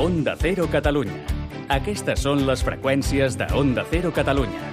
[0.00, 1.26] Onda Cero Catalunya.
[1.68, 4.70] Aquestes són les freqüències de Onda Cero Catalunya.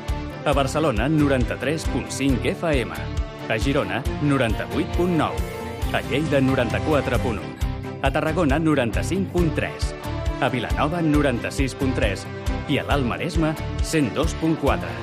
[0.48, 2.96] A Barcelona, 93.5 FM.
[3.51, 5.27] A Girona, 98.9.
[5.92, 7.43] A Lleida, 94.1.
[8.07, 9.91] A Tarragona, 95.3.
[10.39, 12.23] A Vilanova, 96.3.
[12.71, 13.52] I a l'Alt Maresme,
[13.84, 14.96] 102.4.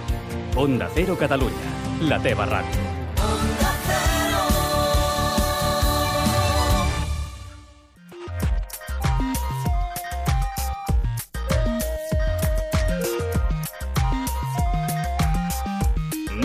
[0.57, 1.79] Onda Cero Catalunya,
[2.09, 2.94] la teva ràdio.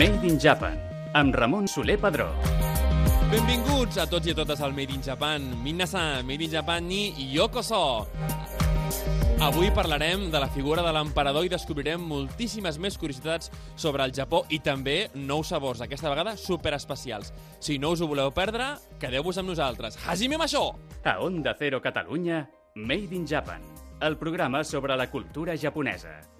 [0.00, 0.78] Made in Japan,
[1.12, 2.30] amb Ramon Soler Padró.
[3.28, 5.44] Benvinguts a tots i a totes al Made in Japan.
[5.60, 8.06] Minna-san, Made in Japan ni Yokoso.
[9.44, 14.46] Avui parlarem de la figura de l'emperador i descobrirem moltíssimes més curiositats sobre el Japó
[14.48, 17.34] i també nous sabors, aquesta vegada superespecials.
[17.60, 18.72] Si no us ho voleu perdre,
[19.04, 20.00] quedeu-vos amb nosaltres.
[20.08, 20.78] Hajime Masho!
[21.04, 23.60] A Onda Cero Catalunya, Made in Japan,
[24.00, 26.39] el programa sobre la cultura japonesa.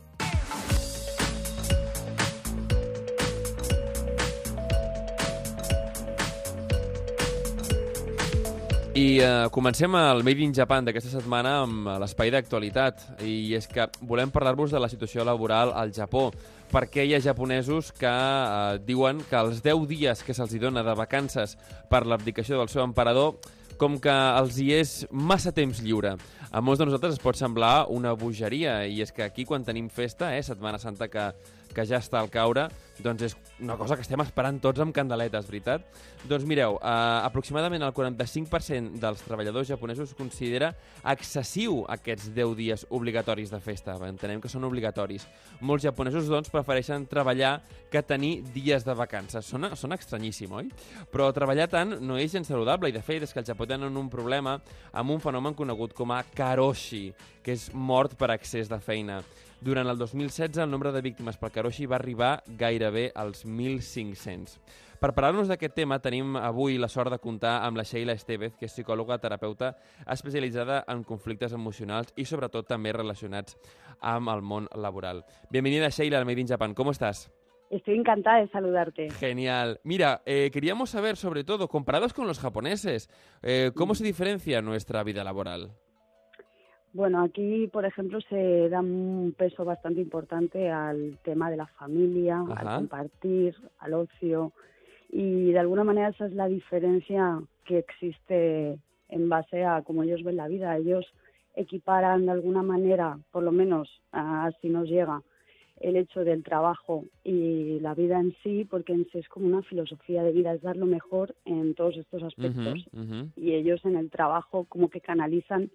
[9.01, 13.04] I uh, comencem el Made in Japan d'aquesta setmana amb eh, l'espai d'actualitat.
[13.24, 16.26] I és que volem parlar-vos de la situació laboral al Japó,
[16.68, 20.96] perquè hi ha japonesos que uh, diuen que els 10 dies que se'ls dona de
[20.98, 21.57] vacances
[21.88, 23.38] per l'abdicació del seu emperador
[23.80, 26.18] com que els hi és massa temps lliure.
[26.51, 29.88] A molts de nosaltres es pot semblar una bogeria, i és que aquí quan tenim
[29.88, 31.30] festa, eh, Setmana Santa que,
[31.74, 32.68] que ja està al caure,
[33.01, 35.85] doncs és una cosa que estem esperant tots amb candeletes, veritat?
[36.29, 40.73] Doncs mireu, eh, aproximadament el 45% dels treballadors japonesos considera
[41.13, 43.96] excessiu aquests 10 dies obligatoris de festa.
[44.09, 45.26] Entenem que són obligatoris.
[45.60, 47.60] Molts japonesos, doncs, prefereixen treballar
[47.91, 49.46] que tenir dies de vacances.
[49.46, 50.71] Sona, sona estranyíssim, oi?
[51.13, 53.96] Però treballar tant no és gens saludable i, de fet, és que el Japó tenen
[53.96, 54.59] un problema
[54.93, 57.10] amb un fenomen conegut com a karoshi,
[57.45, 59.21] que és mort per excés de feina.
[59.61, 64.55] Durant el 2016, el nombre de víctimes per karoshi va arribar gairebé als 1.500.
[65.00, 68.65] Per parlar-nos d'aquest tema, tenim avui la sort de comptar amb la Sheila Estevez, que
[68.65, 69.75] és psicòloga terapeuta
[70.09, 73.59] especialitzada en conflictes emocionals i sobretot també relacionats
[74.00, 75.26] amb el món laboral.
[75.50, 76.72] Bienvenida, Sheila, al Made in Japan.
[76.72, 77.28] ¿Cómo estás?
[77.69, 79.10] Estoy encantada de saludarte.
[79.10, 79.78] Genial.
[79.84, 83.10] Mira, eh, queríamos saber, sobre todo, comparados con los japoneses,
[83.43, 85.76] eh, ¿cómo se diferencia nuestra vida laboral?
[86.92, 92.44] Bueno, aquí, por ejemplo, se da un peso bastante importante al tema de la familia,
[92.48, 92.74] Ajá.
[92.74, 94.52] al compartir, al ocio.
[95.08, 98.78] Y de alguna manera esa es la diferencia que existe
[99.08, 100.76] en base a cómo ellos ven la vida.
[100.76, 101.06] Ellos
[101.54, 105.22] equiparan de alguna manera, por lo menos así nos llega,
[105.80, 109.62] el hecho del trabajo y la vida en sí, porque en sí es como una
[109.62, 112.84] filosofía de vida, es dar lo mejor en todos estos aspectos.
[113.36, 115.70] Y ellos en el trabajo como que canalizan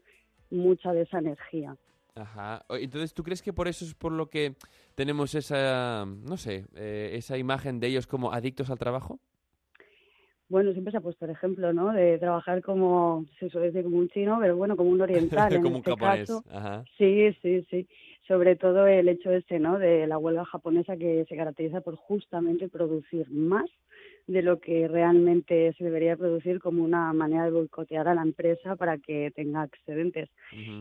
[0.56, 1.76] mucha de esa energía.
[2.16, 2.66] Ajá.
[2.70, 4.56] Entonces, ¿tú crees que por eso es por lo que
[4.96, 9.20] tenemos esa, no sé, eh, esa imagen de ellos como adictos al trabajo?
[10.48, 11.92] Bueno, siempre se ha puesto el ejemplo, ¿no?
[11.92, 15.66] De trabajar como, se suele decir como un chino, pero bueno, como un oriental en
[15.66, 16.20] un este japonés.
[16.30, 16.44] caso.
[16.52, 16.84] Ajá.
[16.98, 17.88] Sí, sí, sí.
[18.28, 19.80] Sobre todo el hecho ese, ¿no?
[19.80, 23.70] De la huelga japonesa que se caracteriza por justamente producir más
[24.28, 28.76] de lo que realmente se debería producir como una manera de boicotear a la empresa
[28.76, 30.30] para que tenga excedentes.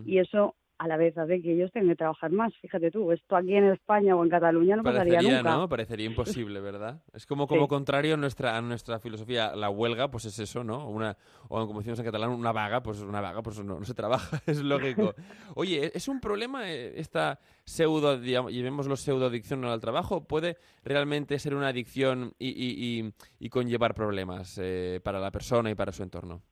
[0.06, 2.52] Y eso a la vez hace que ellos tengan que trabajar más.
[2.60, 5.54] Fíjate tú, esto aquí en España o en Cataluña no pasaría nunca.
[5.56, 5.68] ¿no?
[5.68, 7.00] Parecería imposible, ¿verdad?
[7.12, 7.68] Es como, como Sí.
[7.68, 9.54] contrario a nuestra, a nuestra filosofía.
[9.54, 10.88] La huelga, pues es eso, ¿no?
[10.88, 11.16] Una,
[11.48, 14.40] o como decimos en catalán, una vaga, pues una vaga, pues no, no se trabaja,
[14.46, 15.14] es lógico.
[15.54, 20.24] Oye, ¿es un problema eh, esta pseudo, digamos, llamémoslo pseudoadicción al trabajo?
[20.26, 25.70] ¿Puede realmente ser una adicción y, y, y, y conllevar problemas eh, para la persona
[25.70, 26.42] y para su entorno?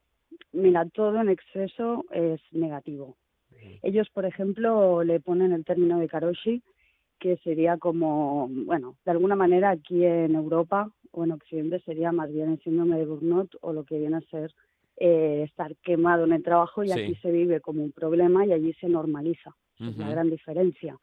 [0.52, 3.16] Mira, todo en exceso es negativo.
[3.82, 6.62] Ellos, por ejemplo, le ponen el término de karoshi,
[7.18, 12.32] que sería como, bueno, de alguna manera aquí en Europa o en Occidente sería más
[12.32, 14.52] bien el síndrome de burnout o lo que viene a ser
[14.96, 16.92] eh, estar quemado en el trabajo y Sí.
[17.00, 19.54] aquí se vive como un problema y allí se normaliza.
[19.80, 20.96] Es la gran diferencia.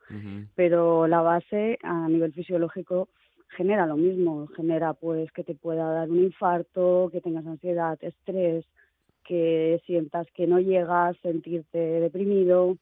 [0.55, 3.09] Pero la base a nivel fisiológico
[3.49, 8.65] genera lo mismo, genera pues que te pueda dar un infarto, que tengas ansiedad, estrés,
[9.29, 12.77] que sientas que no llegas, sentirte deprimido.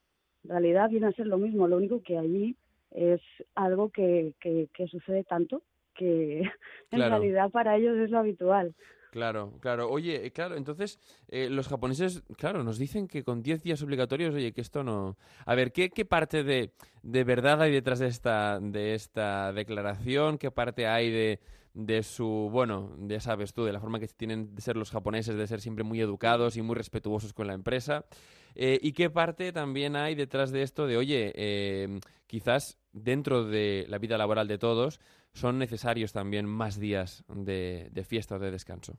[0.45, 2.55] En realidad viene a ser lo mismo, lo único que allí
[2.91, 3.19] es
[3.53, 5.61] algo que, que, que sucede tanto
[5.94, 6.39] que
[6.91, 8.73] en realidad para ellos es lo habitual.
[9.11, 9.89] Claro, claro.
[9.89, 14.33] Oye, eh, claro, entonces eh, los japoneses, claro, nos dicen que con 10 días obligatorios,
[14.33, 15.17] oye, que esto no...
[15.45, 16.71] A ver, ¿qué, qué parte de,
[17.03, 20.38] de verdad hay detrás de esta, de esta declaración?
[20.38, 21.39] ¿Qué parte hay de,
[21.77, 25.35] de su, bueno, ya sabes tú, de la forma que tienen de ser los japoneses,
[25.35, 28.06] de ser siempre muy educados y muy respetuosos con la empresa.
[28.56, 33.85] Eh, ¿Y qué parte también hay detrás de esto de, oye, eh, quizás dentro de
[33.89, 35.00] la vida laboral de todos
[35.33, 38.97] son necesarios también más días de, de fiesta o de descanso?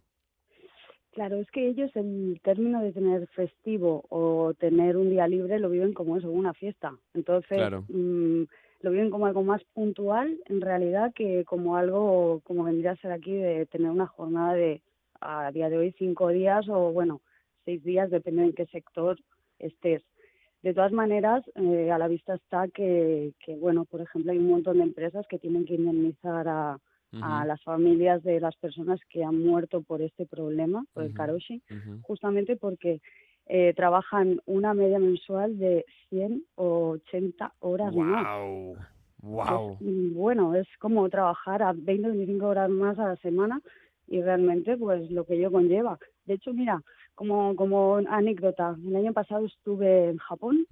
[1.11, 5.69] Claro, es que ellos el término de tener festivo o tener un día libre lo
[5.69, 6.97] viven como eso, una fiesta.
[7.13, 7.59] Entonces,
[7.89, 8.45] mm,
[8.81, 13.13] lo viven como algo más puntual en realidad que como algo como vendría a ser
[13.13, 14.83] aquí de tener una jornada de
[15.21, 17.21] a día de hoy cinco días o bueno,
[17.65, 19.19] seis días, depende en qué sector
[19.59, 20.03] estés.
[20.63, 24.49] De todas maneras, eh, a la vista está que, que, bueno, por ejemplo, hay un
[24.49, 26.79] montón de empresas que tienen que indemnizar a,
[27.23, 31.63] a las familias de las personas que han muerto por este problema, por el karoshi,
[32.03, 33.01] justamente porque
[33.49, 38.77] eh, trabajan una media mensual de 100 o 80 horas wow.
[39.21, 39.77] Wow.
[39.81, 43.61] bueno, es como trabajar a 20 o 25 horas más a la semana
[44.07, 45.99] y realmente pues lo que ello conlleva.
[46.25, 46.83] De hecho, mira,
[47.15, 50.67] como, como anécdota, el año pasado estuve en Japón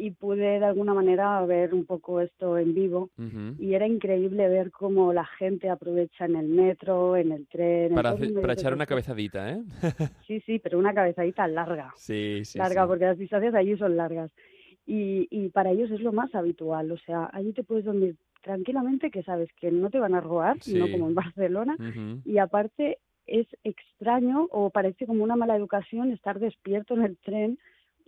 [0.00, 3.10] y pude de alguna manera ver un poco esto en vivo
[3.58, 7.94] y era increíble ver cómo la gente aprovecha en el metro, en el tren.
[7.94, 9.62] Para, para echar una cabezadita, ¿eh?
[10.26, 11.92] sí, sí, pero una cabezadita larga.
[11.96, 12.58] Sí, sí.
[12.58, 14.30] Larga, porque las distancias allí son largas.
[14.86, 19.10] Y, y para ellos es lo más habitual, o sea, allí te puedes dormir tranquilamente
[19.10, 21.76] que sabes que no te van a robar, no como en Barcelona,
[22.24, 27.58] y aparte es extraño o parece como una mala educación estar despierto en el tren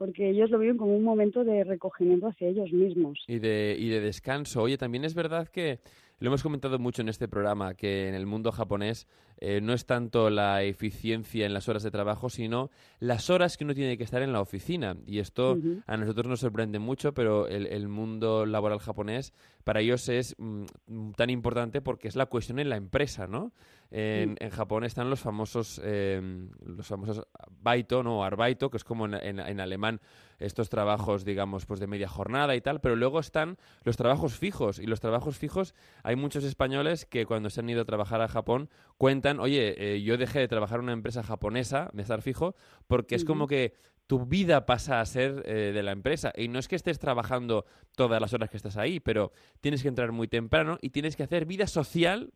[0.02, 3.22] porque ellos lo viven como un momento de recogimiento hacia ellos mismos.
[3.28, 4.60] Y de, y de descanso.
[4.60, 5.78] Oye, también es verdad que
[6.18, 9.06] lo hemos comentado mucho en este programa, que en el mundo japonés
[9.38, 13.62] eh, no es tanto la eficiencia en las horas de trabajo, sino las horas que
[13.62, 14.96] uno tiene que estar en la oficina.
[15.06, 15.56] Y esto
[15.86, 19.32] a nosotros nos sorprende mucho, pero el, mundo laboral japonés
[19.62, 23.52] para ellos es mm, tan importante porque es la cuestión en la empresa, ¿no?
[23.92, 27.26] En, Japón están los famosos, em, los famosos
[27.60, 28.24] baito, ¿no?
[28.24, 30.00] Arbaito, que es como en, en alemán
[30.42, 34.78] estos trabajos, digamos, pues de media jornada y tal, pero luego están los trabajos fijos.
[34.78, 38.28] Y los trabajos fijos, hay muchos españoles que cuando se han ido a trabajar a
[38.28, 38.68] Japón
[38.98, 42.54] cuentan, oye, eh, yo dejé de trabajar en una empresa japonesa, de estar fijo,
[42.86, 43.74] porque es como que
[44.06, 46.32] tu vida pasa a ser eh, de la empresa.
[46.36, 47.64] Y no es que estés trabajando
[47.96, 51.22] todas las horas que estás ahí, pero tienes que entrar muy temprano y tienes que
[51.22, 52.32] hacer vida social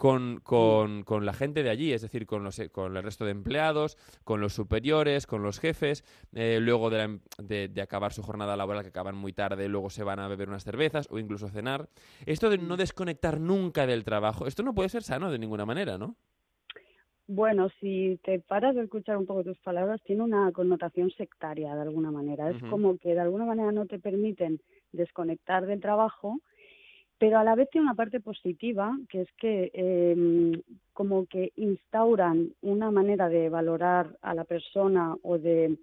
[0.00, 3.32] con, con, con, la gente de allí, es decir, con, los, con el resto de
[3.32, 8.56] empleados, con los superiores, con los jefes, eh, luego de, de, de, acabar su jornada
[8.56, 11.90] laboral, que acaban muy tarde, luego se van a beber unas cervezas o incluso cenar.
[12.24, 15.98] Esto de no desconectar nunca del trabajo, esto no puede ser sano de ninguna manera,
[15.98, 16.16] ¿no?
[17.26, 21.82] Bueno, si te paras de escuchar un poco tus palabras, tiene una connotación sectaria de
[21.82, 22.48] alguna manera.
[22.48, 24.62] Es como que de alguna manera no te permiten
[24.92, 26.40] desconectar del trabajo
[27.20, 30.62] pero a la vez tiene una parte positiva, que es que eh,
[30.94, 35.76] como que instauran una manera de valorar a la persona o de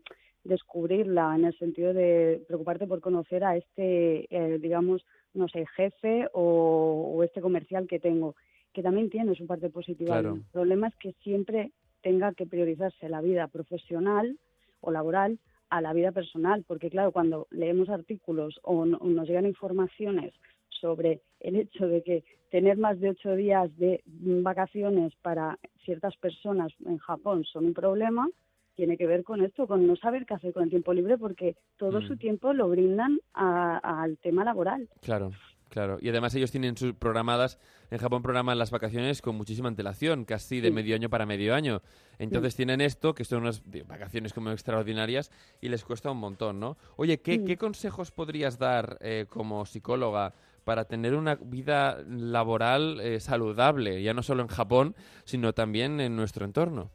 [0.44, 5.06] descubrirla en el sentido de preocuparte por conocer a este, eh, digamos,
[5.36, 8.36] no sé, jefe o, este comercial que tengo,
[8.74, 10.18] que también tiene su parte positiva.
[10.18, 14.40] El problema es que siempre tenga que priorizarse la vida profesional
[14.81, 15.38] o laboral
[15.69, 20.33] a la vida personal, porque claro, cuando leemos artículos o nos llegan informaciones
[20.69, 26.72] sobre el hecho de que tener más de ocho días de vacaciones para ciertas personas
[26.86, 28.28] en Japón son un problema,
[28.75, 31.56] tiene que ver con esto, con no saber qué hacer con el tiempo libre, porque
[31.78, 32.18] todo su mm.
[32.18, 34.88] tiempo lo brindan al tema laboral.
[35.02, 35.31] Claro.
[35.69, 37.59] Claro, y además ellos tienen sus programadas,
[37.92, 41.81] en Japón programan las vacaciones con muchísima antelación, casi de medio año para medio año.
[42.19, 46.78] Entonces tienen esto, que son unas vacaciones como extraordinarias, y les cuesta un montón, ¿no?
[46.95, 50.33] Oye, ¿qué, ¿qué consejos podrías dar eh, como psicóloga
[50.68, 56.18] para tener una vida laboral eh, saludable, ya no solo en Japón, sino también en
[56.18, 56.92] nuestro entorno?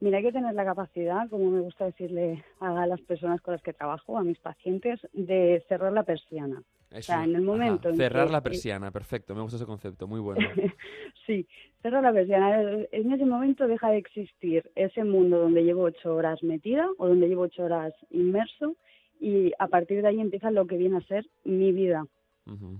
[0.00, 3.60] Mira, hay que tener la capacidad, como me gusta decirle a las personas con las
[3.60, 6.62] que trabajo, a mis pacientes, de cerrar la persiana.
[6.90, 10.40] o sea, en el momento cerrar la persiana, perfecto, me gusta ese concepto, muy bueno.
[11.26, 11.46] sí,
[11.82, 12.62] cerrar la persiana.
[12.92, 17.28] En ese momento deja de existir ese mundo donde llevo ocho horas metida o donde
[17.28, 18.74] llevo ocho horas inmerso
[19.20, 22.06] y a partir de ahí empieza lo que viene a ser mi vida.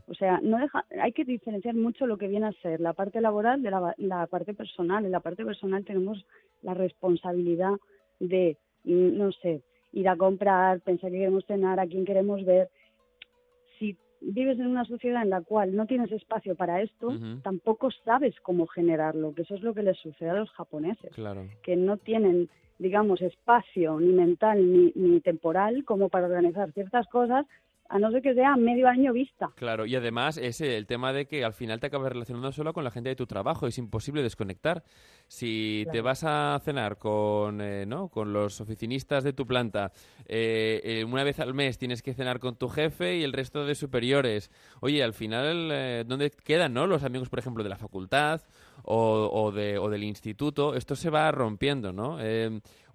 [0.06, 3.20] O sea, no deja, hay que diferenciar mucho lo que viene a ser la parte
[3.20, 5.04] laboral de la, la parte personal.
[5.04, 6.24] En la parte personal tenemos
[6.62, 7.72] la responsabilidad
[8.20, 12.68] de, mm, no sé, ir a comprar, pensar que queremos cenar, a quién queremos ver.
[13.78, 18.34] Si vives en una sociedad en la cual no tienes espacio para esto, tampoco sabes
[18.40, 21.12] cómo generarlo, que eso es lo que les sucede a los japoneses,
[21.62, 27.46] que no tienen, digamos, espacio ni mental ni, ni temporal como para organizar ciertas cosas
[27.88, 29.50] a no ser que sea medio año vista.
[29.56, 32.84] Claro, y además es el tema de que al final te acabas relacionando solo con
[32.84, 34.82] la gente de tu trabajo, es imposible desconectar.
[35.26, 38.08] Si te vas a cenar con, eh, ¿no?
[38.08, 39.92] con los oficinistas de tu planta,
[40.26, 43.64] eh, eh, una vez al mes tienes que cenar con tu jefe y el resto
[43.64, 44.50] de superiores.
[44.80, 46.86] Oye, al final, ¿dónde quedan no?
[46.86, 48.42] los amigos, por ejemplo, de la facultad
[48.82, 50.74] o, o, de, o del instituto?
[50.74, 52.18] Esto se va rompiendo, ¿no?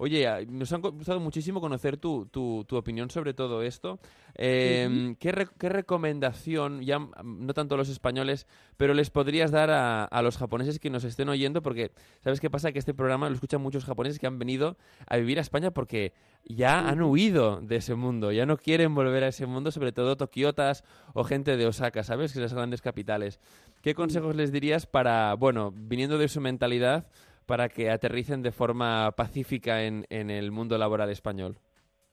[0.01, 3.99] Oye, nos ha gustado muchísimo conocer tu, tu, tu opinión sobre todo esto.
[4.35, 10.21] Eh, ¿qué, recomendación, ya no tanto a los españoles, pero les podrías dar a, a,
[10.21, 11.61] los japoneses que nos estén oyendo?
[11.61, 11.91] Porque,
[12.23, 12.71] ¿sabes qué pasa?
[12.71, 16.13] Que este programa lo escuchan muchos japoneses que han venido a vivir a España porque
[16.45, 20.15] ya han huido de ese mundo, ya no quieren volver a ese mundo, sobre todo
[20.15, 20.83] tokiotas
[21.13, 22.31] o gente de Osaka, ¿sabes?
[22.31, 23.39] Que son las grandes capitales.
[23.81, 27.07] ¿Qué consejos les dirías para, bueno, viniendo de su mentalidad,
[27.45, 31.57] para que aterricen de forma pacífica en, en el mundo laboral español?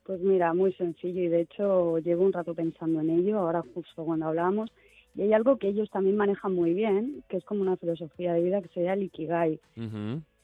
[0.04, 4.04] Pues mira, muy sencillo y de hecho llevo un rato pensando en ello, ahora justo
[4.04, 4.70] cuando hablábamos,
[5.16, 8.42] y hay algo que ellos también manejan muy bien, que es como una filosofía de
[8.42, 9.58] vida que sería el Ikigai.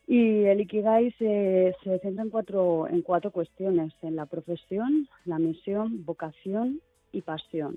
[0.09, 5.39] Y el Ikigai se, se centra en cuatro, en cuatro cuestiones, en la profesión, la
[5.39, 6.81] misión, vocación
[7.13, 7.77] y pasión.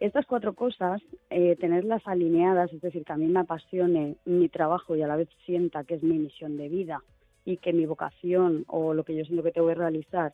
[0.00, 4.96] Estas cuatro cosas, eh, tenerlas alineadas, es decir, que a mí me apasione mi trabajo
[4.96, 7.02] y a la vez sienta que es mi misión de vida
[7.44, 10.32] y que mi vocación o lo que yo siento que tengo que realizar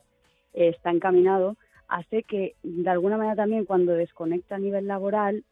[0.53, 1.57] eh, está encaminado,
[1.89, 5.43] hace que de alguna manera también cuando desconecta a nivel laboral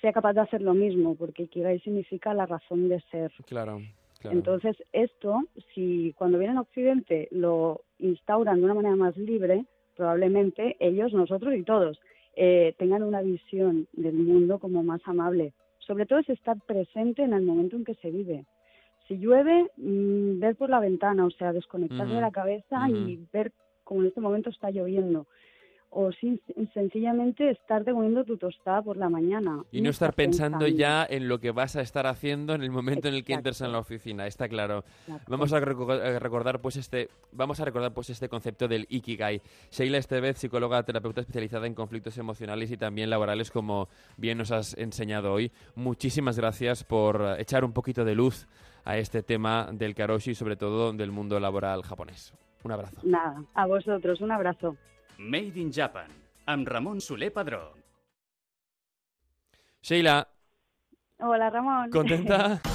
[0.00, 3.32] sea capaz de hacer lo mismo, porque Ikigai significa la razón de ser.
[3.46, 3.82] Claro.
[4.18, 4.36] Claro.
[4.36, 5.40] Entonces, esto,
[5.74, 9.66] si cuando vienen a Occidente lo instauran de una manera más libre,
[9.96, 12.00] probablemente ellos, nosotros y todos
[12.34, 15.52] eh, tengan una visión del mundo como más amable.
[15.78, 18.46] Sobre todo es estar presente en el momento en que se vive.
[19.08, 23.52] Si llueve, mm, ver por la ventana, o sea, desconectar de la cabeza y ver
[23.84, 25.26] como en este momento está lloviendo
[25.94, 26.40] o sin,
[26.72, 29.62] sencillamente estar comiendo tu tostada por la mañana.
[29.70, 33.08] Y no estar pensando, ya en lo que vas a estar haciendo en el momento
[33.08, 34.84] en el que entres en la oficina, está claro.
[35.28, 39.42] Vamos a recordar pues este vamos a recordar pues este concepto del ikigai.
[39.70, 44.76] Sheila Estevez, psicóloga terapeuta especializada en conflictos emocionales y también laborales como bien nos has
[44.78, 45.52] enseñado hoy.
[45.74, 48.46] Muchísimas gracias por echar un poquito de luz
[48.84, 52.32] a este tema del karoshi y sobre todo del mundo laboral japonés.
[52.64, 53.00] Un abrazo.
[53.02, 54.76] Nada, a vosotros, un abrazo.
[55.22, 56.10] Made in Japan,
[56.46, 57.60] amb Ramon Soler Padró.
[59.80, 60.26] Sheila.
[61.18, 61.90] Hola, Ramon.
[61.90, 62.60] ¿Contenta?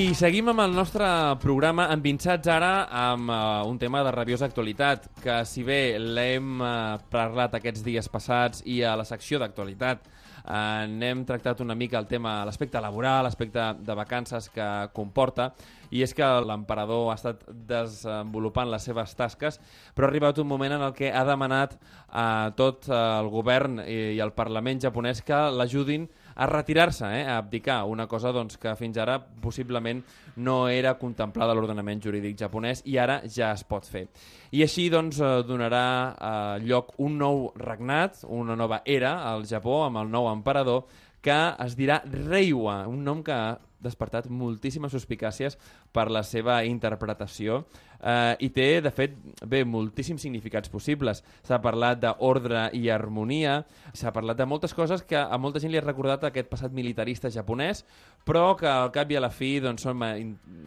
[0.00, 1.04] I seguim amb el nostre
[1.42, 6.94] programa envinxats ara amb uh, un tema de rabiosa actualitat, que si bé l'hem uh,
[7.12, 12.08] parlat aquests dies passats i a la secció d'actualitat uh, n'hem tractat una mica el
[12.08, 15.50] tema, l'aspecte laboral, l'aspecte de vacances que comporta,
[15.92, 19.60] i és que l'emperador ha estat desenvolupant les seves tasques,
[19.92, 21.76] però ha arribat un moment en el que ha demanat
[22.08, 27.38] a tot el govern i, i el Parlament japonès que l'ajudin a retirar-se, eh, a
[27.38, 30.02] abdicar, una cosa doncs, que fins ara possiblement
[30.36, 34.06] no era contemplada a l'ordenament jurídic japonès i ara ja es pot fer.
[34.52, 39.84] I així doncs, eh, donarà eh, lloc un nou regnat, una nova era al Japó
[39.84, 40.86] amb el nou emperador
[41.20, 43.36] que es dirà Reiwa, un nom que
[43.80, 45.56] despertat moltíssimes suspicàcies
[45.92, 47.64] per la seva interpretació
[48.00, 51.22] eh, i té, de fet, bé, moltíssims significats possibles.
[51.46, 53.60] S'ha parlat d'ordre i harmonia,
[53.92, 57.30] s'ha parlat de moltes coses que a molta gent li ha recordat aquest passat militarista
[57.32, 57.84] japonès,
[58.24, 60.02] però que al cap i a la fi doncs, són,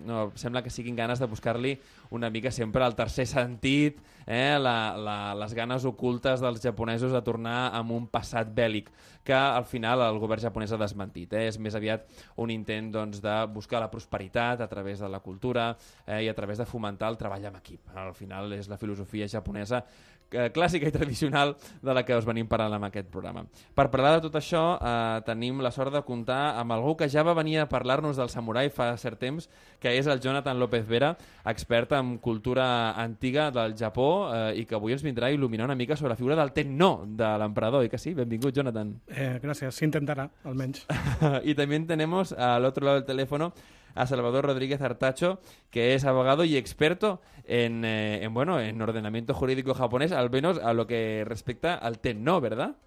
[0.08, 1.78] no, sembla que siguin ganes de buscar-li
[2.14, 7.24] una mica sempre el tercer sentit, eh, la, la, les ganes ocultes dels japonesos a
[7.26, 8.90] tornar amb un passat bèl·lic,
[9.24, 11.34] que al final el govern japonès ha desmentit.
[11.34, 11.48] Eh?
[11.52, 12.06] És més aviat
[12.42, 16.34] un intent doncs, de buscar la prosperitat a través de la cultura eh, i a
[16.34, 17.90] través de fomentar el treball en equip.
[17.96, 19.84] Al final és la filosofia japonesa
[20.34, 23.46] eh, clàssica i tradicional de la que us venim parlant en aquest programa.
[23.76, 27.24] Per parlar de tot això, eh, tenim la sort de comptar amb algú que ja
[27.24, 29.50] va venir a parlar-nos del samurai fa cert temps,
[29.80, 31.14] que és el Jonathan López Vera,
[31.46, 35.76] expert en cultura antiga del Japó eh, i que avui ens vindrà a il·luminar una
[35.76, 38.14] mica sobre la figura del Tenno de l'emperador, i que sí?
[38.14, 38.96] Benvingut, Jonathan.
[39.08, 40.86] Eh, gracias, s'intentarà, almenys.
[41.44, 43.54] y también tenemos al otro lado del teléfono
[43.96, 49.34] a Salvador Rodríguez Artacho, que es abogado y experto en, eh, en, bueno, en ordenamiento
[49.34, 52.42] jurídico japonés, al menos a lo que respecta al TEN, ¿no?
[52.42, 52.78] ¿Verdad?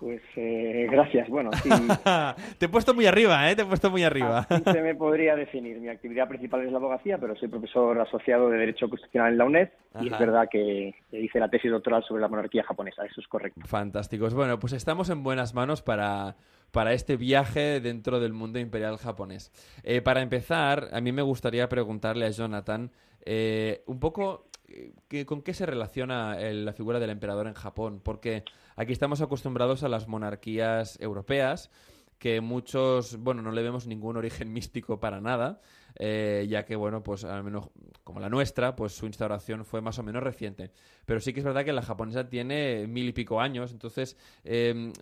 [0.00, 1.28] Pues eh, gracias.
[1.28, 1.68] Bueno, sí.
[2.58, 3.54] Te he puesto muy arriba, ¿eh?
[3.54, 4.46] Te he puesto muy arriba.
[4.48, 5.78] Se me podría definir.
[5.78, 9.44] Mi actividad principal es la abogacía, pero soy profesor asociado de Derecho Constitucional en la
[9.44, 9.68] UNED
[10.00, 13.04] y es verdad que hice la tesis doctoral sobre la monarquía japonesa.
[13.04, 13.60] Eso es correcto.
[13.66, 14.32] Fantásticos.
[14.32, 16.36] Bueno, pues estamos en buenas manos para,
[16.70, 19.52] para este viaje dentro del mundo imperial japonés.
[19.82, 22.90] Eh, para empezar, a mí me gustaría preguntarle a Jonathan
[23.26, 28.00] eh, un poco eh, con qué se relaciona el- la figura del emperador en Japón,
[28.02, 28.44] porque
[28.76, 31.70] aquí estamos acostumbrados a las monarquías europeas
[32.18, 35.60] que muchos, bueno, no le vemos ningún origen místico para nada,
[35.98, 37.70] eh, ya que, bueno, pues al menos
[38.04, 40.70] como la nuestra, pues su instauración fue más o menos reciente.
[41.06, 44.92] Pero sí que es verdad que la japonesa tiene mil y pico años, entonces eh,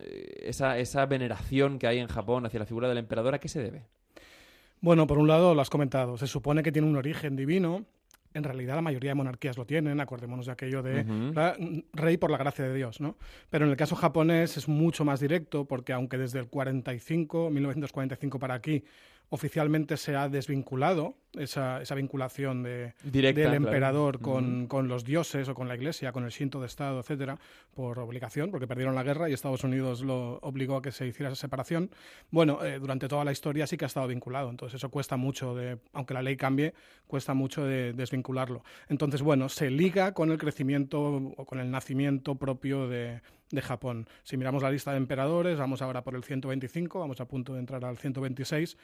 [0.43, 3.61] esa, esa veneración que hay en Japón hacia la figura del emperador, ¿a qué se
[3.63, 3.87] debe?
[4.81, 7.85] Bueno, por un lado lo has comentado, se supone que tiene un origen divino.
[8.35, 11.05] En realidad la mayoría de monarquías lo tienen, acordémonos de aquello de
[11.93, 13.17] rey por la gracia de Dios, ¿no?
[13.51, 18.39] Pero en el caso japonés es mucho más directo porque aunque desde el 45, 1945
[18.39, 18.85] para aquí,
[19.31, 23.67] oficialmente se ha desvinculado esa, esa vinculación de, Directa, del claro.
[23.67, 27.39] emperador con, con los dioses o con la iglesia, con el Shinto de Estado, etcétera,
[27.75, 31.31] por obligación, porque perdieron la guerra y Estados Unidos lo obligó a que se hiciera
[31.31, 31.91] esa separación.
[32.31, 35.55] Bueno, eh, durante toda la historia sí que ha estado vinculado, entonces eso cuesta mucho,
[35.55, 36.75] de, aunque la ley cambie,
[37.07, 38.65] cuesta mucho de desvincularlo.
[38.89, 41.01] Entonces, bueno, se liga con el crecimiento
[41.37, 44.07] o con el nacimiento propio de, de Japón.
[44.25, 47.61] Si miramos la lista de emperadores, vamos ahora por el 125, vamos a punto de
[47.61, 48.76] entrar al 126.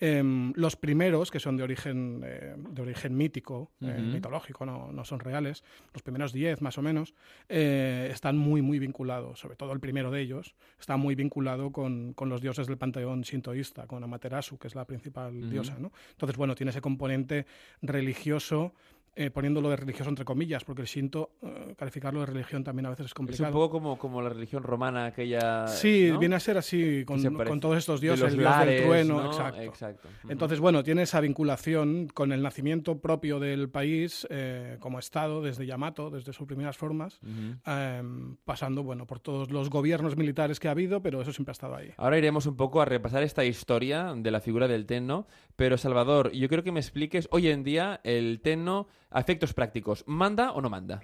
[0.00, 5.04] Em, los primeros, que son de origen, eh, de origen mítico, eh, mitológico, no, no
[5.04, 7.14] son reales, los primeros 10 más o menos,
[7.48, 12.14] eh, están muy, muy vinculados, sobre todo el primero de ellos, está muy vinculado con,
[12.14, 15.76] con los dioses del panteón shintoísta, con Amaterasu, que es la principal diosa.
[15.78, 15.92] ¿no?
[16.10, 17.46] Entonces, bueno, tiene ese componente
[17.80, 18.74] religioso.
[19.14, 22.90] Eh, poniéndolo de religioso entre comillas, porque el Shinto, eh, calificarlo de religión también a
[22.90, 23.48] veces es Es complicado.
[23.48, 25.66] un poco como, como la religión romana aquella...
[25.68, 26.18] Sí, ¿no?
[26.18, 28.74] viene a ser así, con, se con todos estos De dioses, los el dios lares,
[28.80, 29.48] del trueno, ¿no?
[29.58, 30.08] exacto.
[30.28, 35.66] Entonces, bueno, tiene esa vinculación con el nacimiento propio del país eh, como Estado, desde
[35.66, 37.20] Yamato, desde sus primeras formas,
[37.66, 41.52] em, pasando, bueno, por todos los gobiernos militares que ha habido, pero eso siempre ha
[41.52, 41.90] estado ahí.
[41.96, 45.26] Ahora iremos un poco a repasar esta historia de la figura del tenno,
[45.56, 50.04] pero Salvador, yo quiero que me expliques hoy en día el tenno a efectos prácticos.
[50.06, 51.00] ¿Manda o no manda?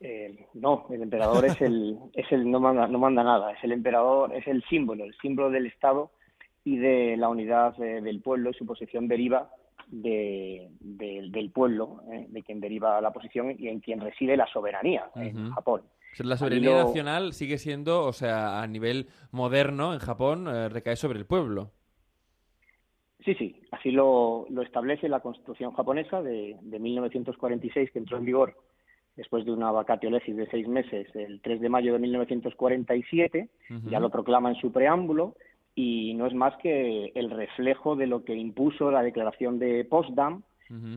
[0.00, 3.52] Eh, no, el emperador es el, es el no manda, no manda nada.
[3.52, 6.10] Es el emperador, es el símbolo, el símbolo del Estado
[6.64, 8.50] y de la unidad eh, del pueblo.
[8.50, 9.50] Y su posición deriva
[9.88, 14.46] de, de- del pueblo, eh, de quien deriva la posición y en quien reside la
[14.46, 15.50] soberanía en.
[15.50, 15.82] Japón.
[16.12, 20.48] O sea, La soberanía lo- nacional sigue siendo, o sea, a nivel moderno en Japón,
[20.48, 21.72] eh, recae sobre el pueblo.
[23.24, 28.24] Sí, sí, así lo, lo establece la Constitución japonesa de, de 1946, que entró en
[28.24, 28.54] vigor
[29.16, 33.90] después de una vacatio legis de seis meses, el 3 de mayo de 1947, Ujú.
[33.90, 35.34] ya lo proclama en su preámbulo,
[35.74, 40.42] y no es más que el reflejo de lo que impuso la declaración de Potsdam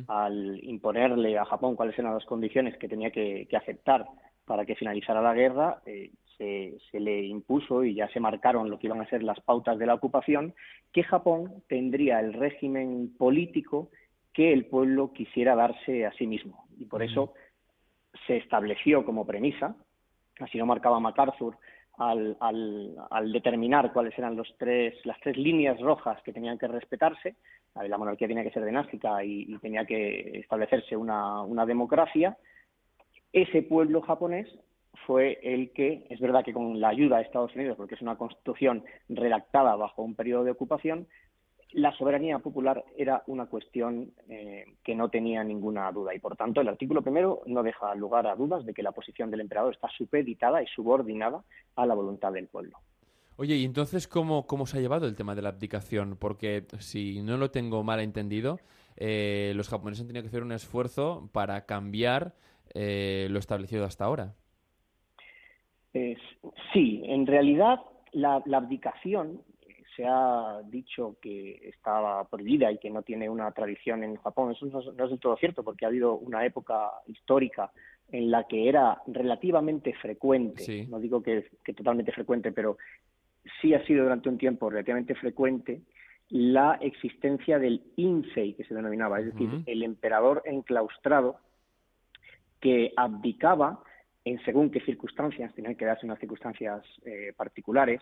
[0.08, 4.06] al imponerle a Japón cuáles eran las condiciones que tenía que, que aceptar
[4.46, 6.12] para que finalizara la guerra, eh,
[6.44, 9.78] se, se le impuso y ya se marcaron lo que iban a ser las pautas
[9.78, 10.54] de la ocupación,
[10.92, 13.90] que Japón tendría el régimen político
[14.34, 16.66] que el pueblo quisiera darse a sí mismo.
[16.78, 17.34] Y por eso
[18.28, 19.76] se estableció como premisa,
[20.40, 21.58] así lo marcaba MacArthur,
[21.98, 26.68] al, al, al determinar cuáles eran los tres, las tres líneas rojas que tenían que
[26.68, 27.36] respetarse,
[27.76, 32.36] la, monarquía tenía que ser dinástica y, y tenía que establecerse una, una democracia,
[33.32, 34.48] ese pueblo japonés
[35.06, 38.18] fue el que, es verdad que con la ayuda de Estados Unidos, porque es una
[38.18, 41.08] constitución redactada bajo un periodo de ocupación,
[41.74, 46.62] la soberanía popular era una cuestión eh, que no tenía ninguna duda y por tanto
[46.62, 49.90] el artículo primero no deja lugar a dudas de que la posición del emperador está
[49.90, 51.44] supeditada y subordinada
[51.76, 52.78] a la voluntad del pueblo.
[53.38, 56.16] Oye, ¿y entonces cómo, cómo se ha llevado el tema de la abdicación?
[56.20, 58.60] Porque si no lo tengo mal entendido,
[58.96, 62.36] eh, los japoneses han tenido que hacer un esfuerzo para cambiar
[62.76, 64.36] eh, lo establecido hasta ahora.
[65.94, 66.18] Es-
[66.74, 67.80] sí, en realidad
[68.14, 73.52] la, la abdicación eh, se ha dicho que estaba prohibida y que no tiene una
[73.52, 74.52] tradición en Japón.
[74.52, 77.72] Eso no, es- no es del todo cierto porque ha habido una época histórica
[78.12, 80.86] en la que era relativamente frecuente, Sí.
[80.88, 82.78] no digo que, que totalmente frecuente, pero
[83.62, 85.82] sí ha sido durante un tiempo relativamente frecuente
[86.30, 91.38] la existencia del insei que se denominaba, es decir, el emperador enclaustrado
[92.60, 93.80] que abdicaba
[94.26, 98.02] en según qué circunstancias, tenían que darse unas circunstancias eh, particulares,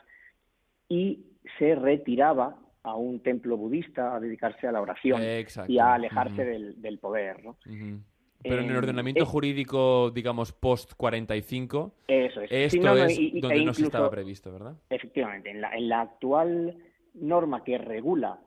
[0.88, 1.26] y
[1.58, 5.72] se retiraba a un templo budista a dedicarse a la oración Exacto.
[5.72, 6.52] y a alejarse Ujú.
[6.52, 7.44] del, del poder.
[7.44, 7.52] ¿no?
[7.66, 8.02] Ujú.
[8.44, 12.52] Pero en el ordenamiento jurídico, digamos, post-45, eso es.
[12.52, 14.76] esto es donde no se estaba previsto, ¿verdad?
[14.90, 15.52] Efectivamente.
[15.52, 16.76] En la, en la actual
[17.14, 18.40] norma que regula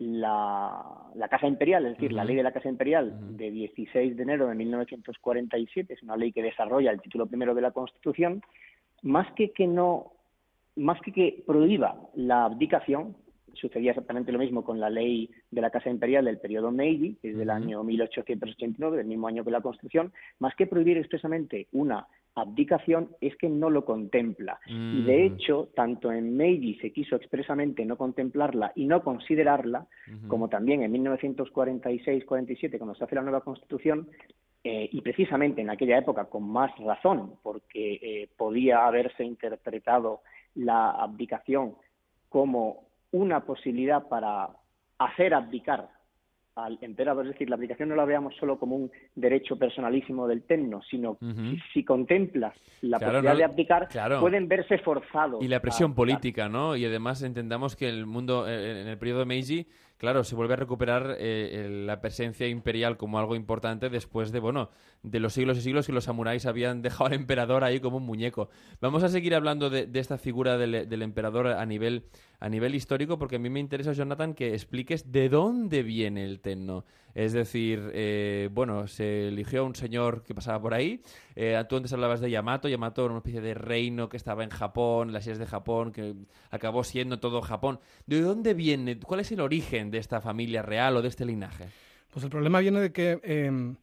[0.00, 0.82] la,
[1.14, 4.48] la Casa Imperial, es decir, la ley de la Casa Imperial de 16 de enero
[4.48, 8.42] de 1947, es una ley que desarrolla el título primero de la Constitución,
[9.02, 10.12] más que que no,
[10.76, 13.14] más que que prohíba la abdicación,
[13.52, 17.30] sucedía exactamente lo mismo con la ley de la Casa Imperial del periodo Meiji, que
[17.30, 22.06] es del año 1889, del mismo año que la Constitución, más que prohibir expresamente una
[22.34, 24.60] abdicación es que no lo contempla.
[24.66, 29.86] Y de hecho, tanto en Meiji se quiso expresamente no contemplarla y no considerarla,
[30.28, 34.08] como también en 1946-47, cuando se hace la nueva Constitución,
[34.62, 40.20] eh, y precisamente en aquella época con más razón, porque eh, podía haberse interpretado
[40.54, 41.76] la abdicación
[42.28, 44.50] como una posibilidad para
[44.98, 45.88] hacer abdicar
[46.64, 50.42] al emperador, es decir, la abdicación no la veamos solo como un derecho personalísimo del
[50.42, 51.18] tenno, sino
[51.72, 53.88] si, contemplas la posibilidad de abdicar,
[54.20, 55.42] pueden verse forzados.
[55.42, 56.76] Y la presión política, ¿no?
[56.76, 59.66] Y además entendamos que el mundo, eh, en el periodo de Meiji,
[60.00, 64.70] claro, se vuelve a recuperar eh, la presencia imperial como algo importante después de, bueno,
[65.02, 68.06] de los siglos y siglos que los samuráis habían dejado al emperador ahí como un
[68.06, 68.48] muñeco.
[68.80, 72.06] Vamos a seguir hablando de, esta figura del, emperador a nivel,
[72.38, 76.40] a nivel histórico porque a mí me interesa, Jonathan, que expliques de dónde viene el
[76.40, 76.86] tenno.
[77.14, 81.02] Es decir, eh, bueno, se eligió un señor que pasaba por ahí.
[81.36, 82.68] Eh, tú antes hablabas de Yamato.
[82.68, 86.14] Yamato era una especie de reino que estaba en Japón, las islas de Japón, que
[86.50, 87.80] acabó siendo todo Japón.
[88.06, 88.98] ¿De dónde viene?
[88.98, 91.68] ¿Cuál es el origen de esta familia real o de este linaje?
[92.12, 93.76] Pues el problema viene de que em,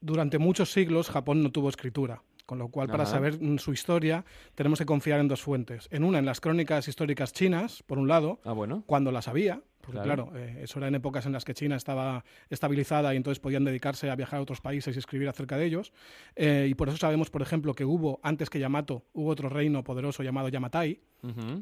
[0.00, 2.22] durante muchos siglos Japón no tuvo escritura.
[2.52, 5.88] Con lo cual, para saber su historia, tenemos que confiar en dos fuentes.
[5.90, 8.84] En una, en las crónicas históricas chinas, por un lado, ah, bueno.
[8.84, 12.26] cuando las había, porque claro, eh, eso era en épocas en las que China estaba
[12.50, 15.94] estabilizada y entonces podían dedicarse a viajar a otros países y escribir acerca de ellos.
[16.36, 19.82] Eh, y por eso sabemos, por ejemplo, que hubo, antes que Yamato, hubo otro reino
[19.82, 21.00] poderoso llamado Yamatai,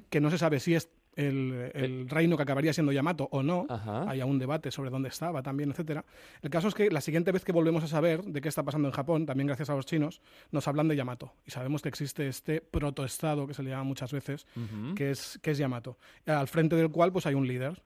[0.09, 3.67] que no se sabe si es el, el, reino que acabaría siendo Yamato o no.
[4.09, 6.05] Hay aún debate sobre dónde estaba también, etcétera.
[6.43, 8.89] El caso es que la siguiente vez que volvemos a saber de qué está pasando
[8.89, 10.21] en Japón, también gracias a los chinos,
[10.51, 11.33] nos hablan de Yamato.
[11.47, 14.47] Y sabemos que existe este protoestado, que se le llama muchas veces,
[14.95, 15.99] que, es, que es Yamato.
[16.27, 17.83] Al frente del cual pues hay un líder,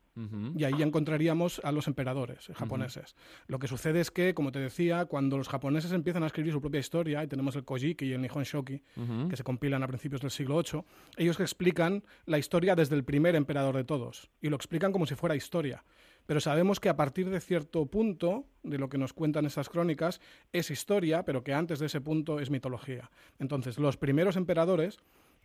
[0.55, 3.17] y ahí encontraríamos a los emperadores japoneses.
[3.49, 6.61] Lo que sucede es que, como te decía, cuando los japoneses empiezan a escribir su
[6.61, 8.83] propia historia, y tenemos el Kojiki y el Nihon Shoki,
[9.29, 10.85] que se compilan a principios del siglo VIII,
[11.17, 15.15] ellos explican la historia desde el primer emperador de todos, y lo explican como si
[15.15, 15.85] fuera historia.
[16.27, 20.21] Pero sabemos que a partir de cierto punto, de lo que nos cuentan estas crónicas,
[20.53, 23.11] es historia, pero que antes de ese punto es mitología.
[23.39, 25.01] Entonces, los primeros emperadores,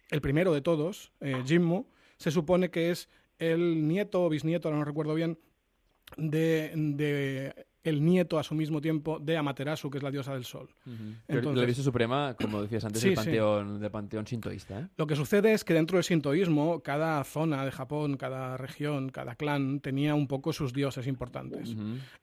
[0.09, 1.85] el primero de todos, eh, Jimmu,
[2.17, 5.39] se supone que es el nieto o bisnieto, no recuerdo bien,
[6.17, 10.69] de, el nieto a su mismo tiempo de Amaterasu, que es la diosa del sol.
[11.27, 14.79] la diosa suprema, como decías antes, del, panteón, panteón sintoísta.
[14.81, 14.87] ¿eh?
[14.97, 19.35] Lo que sucede es que dentro del sintoísmo, cada zona de Japón, cada región, cada
[19.35, 21.75] clan tenía un poco sus dioses importantes.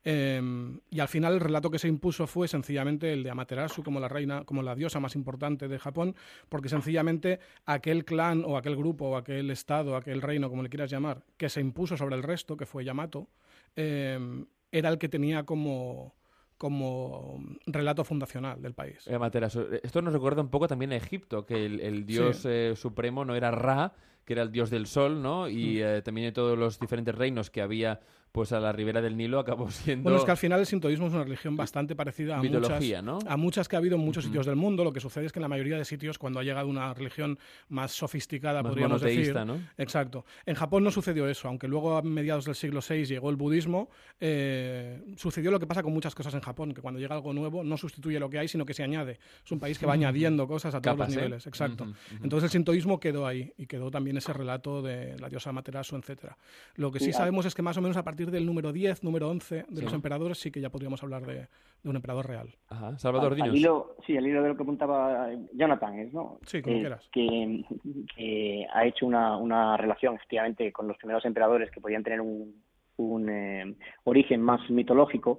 [0.05, 4.01] Em, y al final el relato que se impuso fue sencillamente el de Amaterasu como
[4.01, 6.15] la reina, como la diosa más importante de Japón,
[6.49, 10.91] porque sencillamente aquel clan o aquel grupo o aquel estado, aquel reino, como le quieras
[10.91, 13.29] llamar, que se impuso sobre el resto, que fue Yamato,
[13.75, 14.47] em,
[14.79, 16.15] era el que tenía como,
[16.59, 19.07] como relato fundacional del país.
[19.07, 23.35] Eh, esto nos recuerda un poco también a Egipto, que el, dios eh, supremo no
[23.35, 25.49] era Ra, que era el dios del sol, ¿no?
[25.49, 25.83] Y mm.
[25.83, 28.01] eh, también de todos los diferentes reinos que había
[28.37, 30.03] pues a la ribera del Nilo acabó siendo...
[30.03, 33.19] Bueno, es que al final el sintoísmo es una religión bastante parecida a, muchas, ¿no?
[33.27, 34.85] a muchas que ha habido en muchos sitios del mundo.
[34.85, 37.39] Lo que sucede es que en la mayoría de sitios, cuando ha llegado una religión
[37.71, 39.35] más sofisticada, podríamos decir...
[39.47, 39.59] ¿no?
[39.79, 40.27] Exacto.
[40.45, 43.89] En Japón no sucedió eso, aunque luego a mediados del siglo VI llegó el budismo,
[44.21, 47.65] eh, sucedió lo que pasa con muchas cosas en Japón, que cuando llega algo nuevo
[47.65, 49.19] no sustituye lo que hay, sino que se añade.
[49.47, 51.17] Es un país que va añadiendo cosas a todos los ¿eh?
[51.17, 51.47] niveles.
[51.47, 51.87] Exacto.
[52.23, 56.37] Entonces el sintoísmo quedó ahí y quedó también ese relato de la diosa Materasu, etcétera.
[56.75, 59.29] Lo que sí sabemos es que más o menos a partir del número 10, número
[59.31, 61.49] 11 de los emperadores, sí que ya podríamos hablar de,
[61.85, 62.49] un emperador real.
[62.69, 62.99] Ajá.
[62.99, 66.39] Salvador, al, hilo, sí, al hilo de lo que apuntaba Jonathan, ¿no?
[66.45, 67.09] Sí, como eh, quieras.
[67.13, 72.55] Que, ha hecho una, una relación, efectivamente, con los primeros emperadores que podían tener un,
[72.97, 75.39] un eh, origen más mitológico.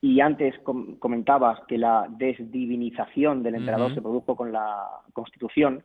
[0.00, 0.54] Y antes
[0.98, 5.82] comentabas que la desdivinización del emperador se produjo con la Constitución.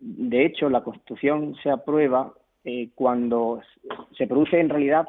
[0.00, 2.32] De hecho, la Constitución se aprueba
[2.64, 3.60] eh, cuando
[4.16, 5.08] se produce en realidad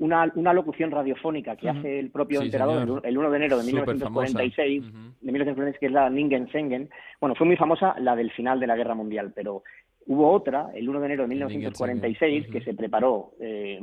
[0.00, 4.84] una, una, locución radiofónica que hace el propio emperador el 1 de enero de 1946,
[5.20, 6.90] de 1946, que es la Ningen Sengen.
[7.20, 9.62] Bueno, fue muy famosa la del final de la Guerra Mundial, pero
[10.06, 13.80] hubo otra, el 1 de enero de 1946, que se preparó eh,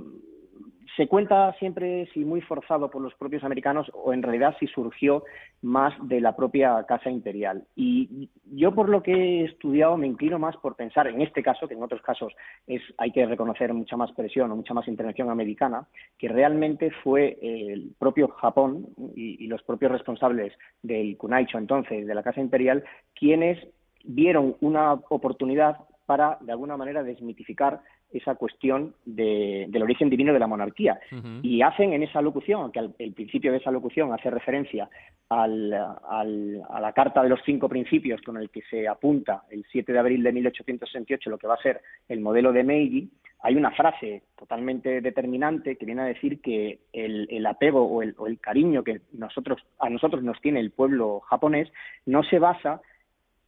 [0.95, 5.23] se cuenta siempre si muy forzado por los propios americanos o en realidad si surgió
[5.61, 7.63] más de la propia Casa Imperial.
[7.75, 11.67] Y yo por lo que he estudiado me inclino más por pensar en este caso,
[11.67, 12.33] que en otros casos
[12.67, 17.37] es, hay que reconocer mucha más presión o mucha más intervención americana, que realmente fue
[17.41, 22.83] el propio Japón y, y los propios responsables del Kunaicho entonces, de la Casa Imperial,
[23.13, 23.59] quienes
[24.03, 30.47] vieron una oportunidad para, de alguna manera, desmitificar esa cuestión del origen divino de la
[30.47, 30.99] monarquía.
[31.41, 34.89] Y hacen en esa locución, que al, el principio de esa locución hace referencia
[35.29, 39.65] al, al, a la Carta de los Cinco Principios con el que se apunta el
[39.71, 43.09] 7 de abril de 1868 lo que va a ser el modelo de Meiji,
[43.41, 48.13] hay una frase totalmente determinante que viene a decir que el, el apego o el,
[48.17, 51.71] o el cariño que nosotros, a nosotros nos tiene el pueblo japonés
[52.05, 52.81] no se basa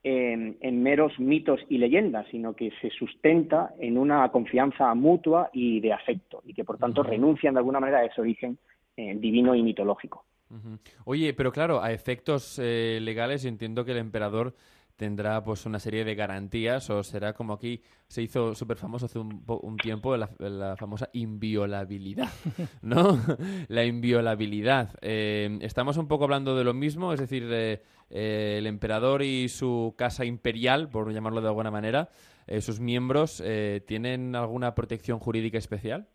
[0.03, 5.79] en, en, meros mitos y leyendas, sino que se sustenta en una confianza mutua y
[5.79, 7.09] de afecto, y que por tanto uh -huh.
[7.09, 8.57] renuncian de alguna manera a ese origen
[8.97, 10.25] eh, divino y mitológico.
[10.49, 10.79] Uh -huh.
[11.05, 14.55] Oye, pero claro, a efectos eh, legales entiendo que el emperador
[15.01, 19.17] tendrá pues una serie de garantías o será como aquí se hizo súper famoso hace
[19.17, 22.29] un, un tiempo la, la, famosa inviolabilidad,
[22.83, 23.17] ¿no?
[23.67, 24.95] la inviolabilidad.
[25.01, 29.47] Eh, estamos un poco hablando de lo mismo, es decir, de, eh, el emperador y
[29.47, 32.09] su casa imperial, por llamarlo de alguna manera,
[32.45, 36.07] eh, sus miembros, eh, ¿tienen alguna protección jurídica especial?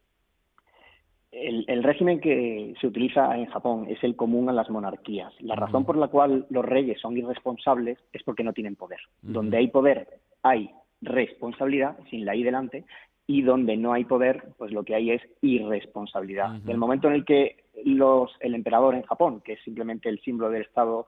[1.32, 5.32] El, el, régimen que se utiliza en Japón es el común a las monarquías.
[5.40, 5.60] La uh -huh.
[5.60, 9.00] razón por la cual los reyes son irresponsables es porque no tienen poder.
[9.22, 9.32] Uh -huh.
[9.32, 10.06] Donde hay poder
[10.42, 12.84] hay responsabilidad, sin la I delante,
[13.26, 16.50] y donde no hay poder, pues lo que hay es irresponsabilidad.
[16.50, 16.64] Uh -huh.
[16.64, 20.50] Del momento en el que los, el emperador en Japón, que es simplemente el símbolo
[20.50, 21.06] del Estado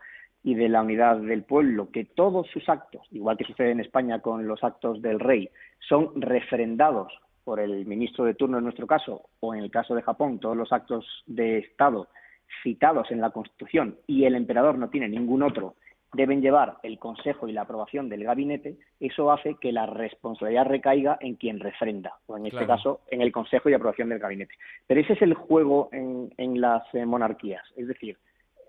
[0.49, 4.21] y de la unidad del pueblo, que todos sus actos, igual que sucede en España
[4.23, 7.13] con los actos del rey, son refrendados
[7.45, 10.57] por el ministro de turno en nuestro caso, o en el caso de Japón, todos
[10.57, 12.09] los actos de Estado
[12.63, 15.75] citados en la Constitución y el emperador no tiene ningún otro,
[16.15, 21.19] deben llevar el consejo y la aprobación del gabinete, eso hace que la responsabilidad recaiga
[21.21, 22.69] en quien refrenda, o en este claro.
[22.69, 24.55] caso en el consejo y aprobación del gabinete.
[24.87, 28.17] Pero ese es el juego en, en las eh, monarquías, es decir,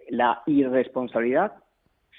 [0.10, 1.54] la irresponsabilidad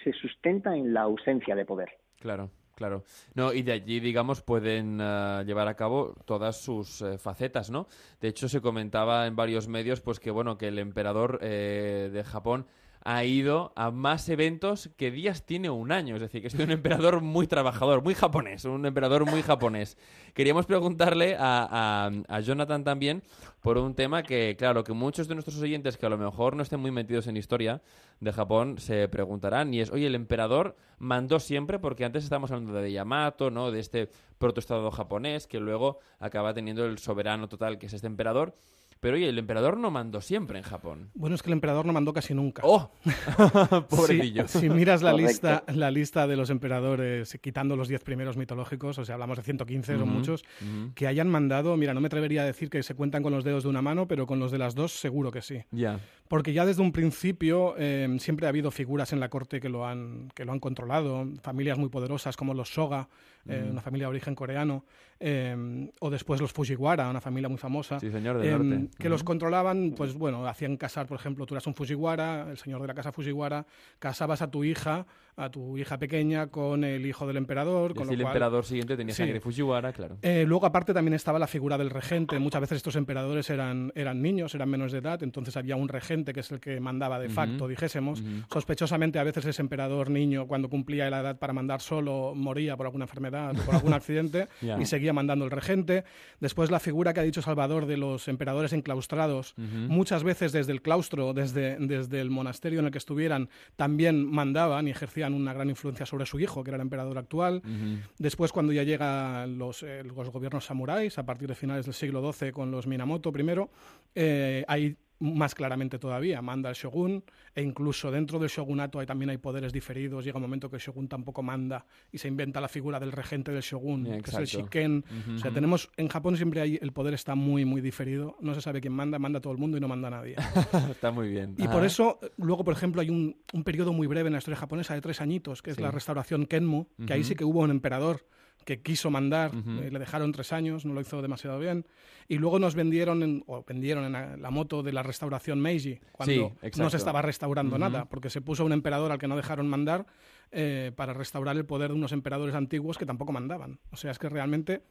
[0.03, 1.91] se sustenta en la ausencia de poder.
[2.19, 2.51] Claro.
[2.81, 3.05] Claro.
[3.35, 7.89] No, y de allí, digamos, pueden uh, llevar a cabo todas sus uh, facetas, ¿no?
[8.23, 12.25] De hecho, se comentaba en varios medios, pues que, bueno, que el emperador eh, de
[12.25, 12.65] Japón
[13.03, 16.17] ha ido a más eventos que días tiene un año.
[16.17, 19.97] Es decir, que es un emperador muy trabajador, muy japonés, un emperador muy japonés.
[20.35, 23.23] Queríamos preguntarle a, a, a, Jonathan también
[23.61, 26.63] por un tema que, claro, que muchos de nuestros oyentes que a lo mejor no
[26.63, 27.83] estén muy metidos en historia
[28.21, 32.75] de Japón se preguntarán, y es, oye, el emperador mandó siempre, porque antes estábamos hablando
[32.75, 37.87] de Yamato, ¿no?, de este protoestado japonés, que luego acaba teniendo el soberano total, que
[37.87, 38.55] es este emperador,
[39.01, 41.11] pero oye, el emperador no mandó siempre en Japón.
[41.15, 42.63] Bueno, es que el emperador no mandó casi nunca.
[42.65, 42.91] ¡Oh!
[43.89, 44.47] Pobrecillo.
[44.47, 48.99] Si, si, miras la lista, la lista de los emperadores, quitando los 10 primeros mitológicos,
[48.99, 50.95] o sea, hablamos de 115, uh -huh, son muchos, uh -huh.
[50.95, 53.63] que hayan mandado, mira, no me atrevería a decir que se cuentan con los dedos
[53.63, 55.65] de una mano, pero con los de las dos seguro que sí.
[55.71, 55.79] Ya.
[55.79, 56.01] Yeah.
[56.31, 59.85] Porque ya desde un principio eh, siempre ha habido figuras en la corte que lo
[59.85, 63.09] han, que lo han controlado, familias muy poderosas como los Soga,
[63.49, 64.85] eh, una familia de origen coreano,
[65.19, 68.97] eh, o después los Fujiwara, una familia muy famosa, sí, señor, del norte.
[68.97, 72.81] que los controlaban, pues bueno, hacían casar, por ejemplo, tú eras un Fujiwara, el señor
[72.81, 73.67] de la casa Fujiwara,
[73.99, 77.93] casabas a tu hija, a tu hija pequeña con el hijo del emperador.
[77.93, 79.23] Y con lo el cual, emperador siguiente tenía sí.
[79.23, 80.19] sangre Fujiwara, claro.
[80.23, 82.39] Eh, luego, aparte, también estaba la figura del regente.
[82.39, 86.33] Muchas veces estos emperadores eran, eran niños, eran menores de edad, entonces había un regente
[86.33, 87.71] que es el que mandaba de facto, uh -huh.
[87.71, 88.21] dijésemos.
[88.21, 88.45] Uh -huh.
[88.53, 92.87] Sospechosamente, a veces ese emperador niño, cuando cumplía la edad para mandar solo, moría por
[92.87, 94.81] alguna enfermedad o por algún accidente yeah.
[94.81, 96.05] y seguía mandando el regente.
[96.41, 99.89] Después, la figura que ha dicho Salvador de los emperadores enclaustrados, uh -huh.
[99.89, 104.89] muchas veces desde el claustro, desde, desde el monasterio en el que estuvieran, también mandaban
[104.89, 107.63] y ejercían una gran influencia sobre su hijo, que era el emperador actual.
[107.65, 107.99] Uh -huh.
[108.19, 112.33] Después, cuando ya llegan los, eh, los, gobiernos samuráis, a partir de finales del siglo
[112.33, 113.71] XII, con los Minamoto primero,
[114.15, 117.23] eh, hay más claramente todavía, manda el shogun,
[117.55, 120.83] e incluso dentro del shogunato hay, también hay poderes diferidos, llega un momento que el
[120.83, 124.37] shogun tampoco manda y se inventa la figura del regente del shogun, yeah, que es
[124.37, 125.05] el shiken.
[125.09, 125.37] Uh -huh.
[125.37, 128.61] O sea, tenemos, en Japón siempre hay, el poder está muy, muy diferido, no se
[128.61, 130.37] sabe quién manda, manda todo el mundo y no manda nadie.
[130.91, 131.55] está muy bien.
[131.59, 131.73] Y Ajá.
[131.73, 134.95] por eso, luego, por ejemplo, hay un, un periodo muy breve en la historia japonesa
[134.95, 135.83] de tres añitos, que es sí.
[135.83, 137.13] la restauración Kenmu, que uh -huh.
[137.13, 138.25] ahí sí que hubo un emperador
[138.65, 139.83] que quiso mandar, uh -huh.
[139.85, 141.87] eh, le dejaron tres años, no lo hizo demasiado bien,
[142.29, 145.99] y luego nos vendieron, en, o vendieron en la, la, moto de la restauración Meiji,
[146.13, 147.83] cuando sí, no se estaba restaurando uh -huh.
[147.83, 150.07] nada, porque se puso un emperador al que no dejaron mandar
[150.53, 153.79] eh, para restaurar el poder de unos emperadores antiguos que tampoco mandaban.
[153.91, 154.83] O sea, es que realmente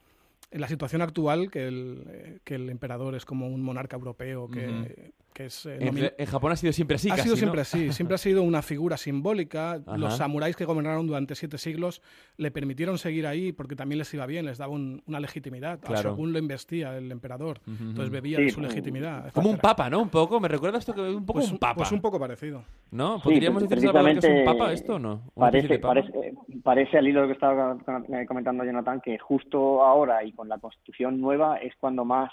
[0.52, 4.50] en la situación actual, que el, eh, que el emperador es como un monarca europeo
[4.50, 4.88] que, Ujú.
[5.32, 5.66] que es...
[5.68, 7.38] eh, En, en Japón ha sido siempre así, ha casi, sido ¿no?
[7.38, 9.74] siempre así, siempre ha sido una figura simbólica.
[9.74, 9.98] Ajá.
[9.98, 12.02] Los samuráis que gobernaron durante siete siglos
[12.38, 15.80] le permitieron seguir ahí porque también les iba bien, les daba un- una legitimidad.
[15.82, 16.02] Claro.
[16.10, 17.84] Según lo investía el emperador, Ujú, ujú.
[17.92, 19.32] entonces bebía Sí, de su legitimidad.
[19.34, 20.02] Como un papa, ¿no?
[20.02, 20.40] Un poco.
[20.40, 21.76] Me recuerda esto que un poco Pues, un papa.
[21.76, 22.64] pues un poco parecido.
[22.90, 23.18] ¿No?
[23.18, 25.22] Sí, ¿Podríamos pues, decir que es un papa esto o no?
[25.36, 27.78] ¿Una especie Parece, parece, eh, parece al hilo de lo que estaba
[28.20, 32.32] eh, comentando Jonathan que justo ahora y con la constitución nueva es cuando más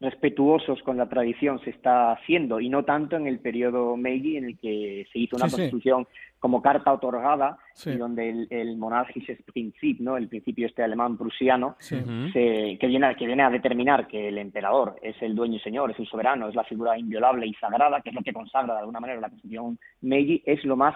[0.00, 4.44] respetuosos con la tradición se está haciendo y no tanto en el periodo Meiji en
[4.44, 5.56] el que se hizo una Sí, sí.
[5.56, 6.06] constitución
[6.38, 7.90] como carta otorgada Sí.
[7.90, 10.16] y donde el, el monarchisches Prinzip, ¿no?
[10.16, 14.38] el principio este alemán prusiano, se- que, viene, a- que viene a determinar que el
[14.38, 18.00] emperador es el dueño y señor, es el soberano, es la figura inviolable y sagrada,
[18.00, 20.94] que es lo que consagra de alguna manera la constitución Meiji, es lo más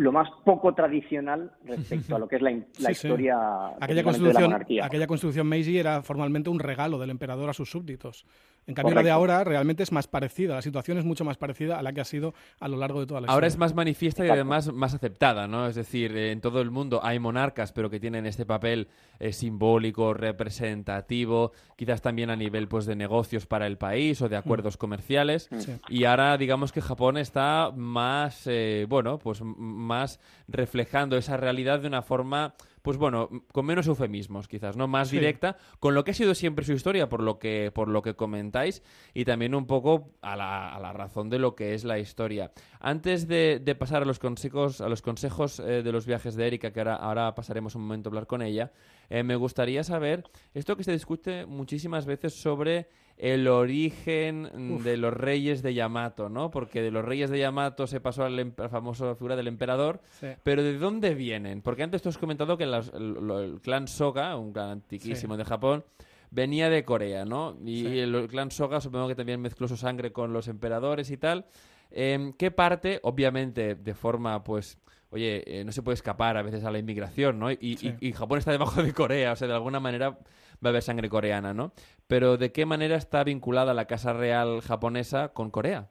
[0.00, 3.06] lo más poco tradicional respecto a lo que es la, in- la Sí, sí.
[3.06, 3.36] historia
[3.78, 4.86] Aquella de la monarquía.
[4.86, 8.24] aquella constitución Meiji era formalmente un regalo del emperador a sus súbditos.
[8.66, 11.78] En cambio, la de ahora realmente es más parecida, la situación es mucho más parecida
[11.78, 13.34] a la que ha sido a lo largo de toda la historia.
[13.34, 15.66] Ahora es más manifiesta y además más aceptada, ¿no?
[15.66, 19.32] Es decir, eh, en todo el mundo hay monarcas, pero que tienen este papel eh,
[19.32, 24.76] simbólico, representativo, quizás también a nivel pues de negocios para el país o de acuerdos
[24.76, 25.48] comerciales.
[25.58, 25.72] Sí.
[25.88, 31.88] Y ahora digamos que Japón está más, eh, bueno, pues más reflejando esa realidad de
[31.88, 34.88] una forma, pues bueno, con menos eufemismos quizás, ¿no?
[34.88, 35.16] Más Sí.
[35.18, 38.14] directa, con lo que ha sido siempre su historia, por lo que, por lo que
[38.14, 38.82] comentáis,
[39.14, 42.52] y también un poco a la, a la razón de lo que es la historia.
[42.80, 46.46] Antes de, de pasar a los consejos, a los consejos eh, de los viajes de
[46.46, 48.72] Erika, que ahora, ahora pasaremos un momento a hablar con ella,
[49.08, 52.88] eh, me gustaría saber esto que se discute muchísimas veces sobre
[53.22, 56.50] el origen de los reyes de Yamato, ¿no?
[56.50, 60.28] Porque de los reyes de Yamato se pasó a la famosa figura del emperador, Sí.
[60.42, 61.60] pero ¿de dónde vienen?
[61.60, 65.38] Porque antes tú has comentado que el, clan Soga, un clan antiquísimo Sí.
[65.38, 65.84] de Japón,
[66.30, 67.58] venía de Corea, ¿no?
[67.62, 67.98] Y Sí.
[67.98, 71.44] el, clan Soga supongo que también mezcló su sangre con los emperadores y tal.
[71.90, 74.78] Em, ¿Qué parte, obviamente, de forma, pues,
[75.10, 77.50] oye, eh, no se puede escapar a veces a la inmigración, ¿no?
[77.50, 80.16] Y, y Japón está debajo de Corea, o sea, de alguna manera
[80.64, 81.72] va a haber sangre coreana, ¿no?
[82.06, 85.88] Pero ¿de qué manera está vinculada la Casa Real japonesa con Corea?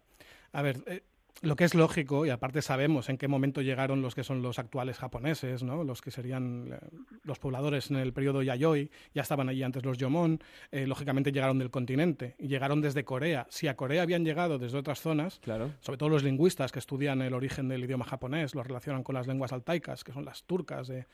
[0.52, 1.04] A ver, eh,
[1.42, 4.60] lo que es lógico, y aparte sabemos en qué momento llegaron los que son los
[4.60, 5.84] actuales japoneses, ¿no?
[5.84, 6.78] los que serían eh,
[7.24, 10.40] los pobladores en el periodo Yayoi, ya estaban allí antes los Yomon,
[10.72, 13.48] eh, lógicamente llegaron del continente y llegaron desde Corea.
[13.50, 15.72] Si a Corea habían llegado desde otras zonas, Claro.
[15.80, 19.28] sobre todo los lingüistas que estudian el origen del idioma japonés, lo relacionan con las
[19.28, 20.90] lenguas altaicas, que son las turcas.
[20.90, 21.06] eh,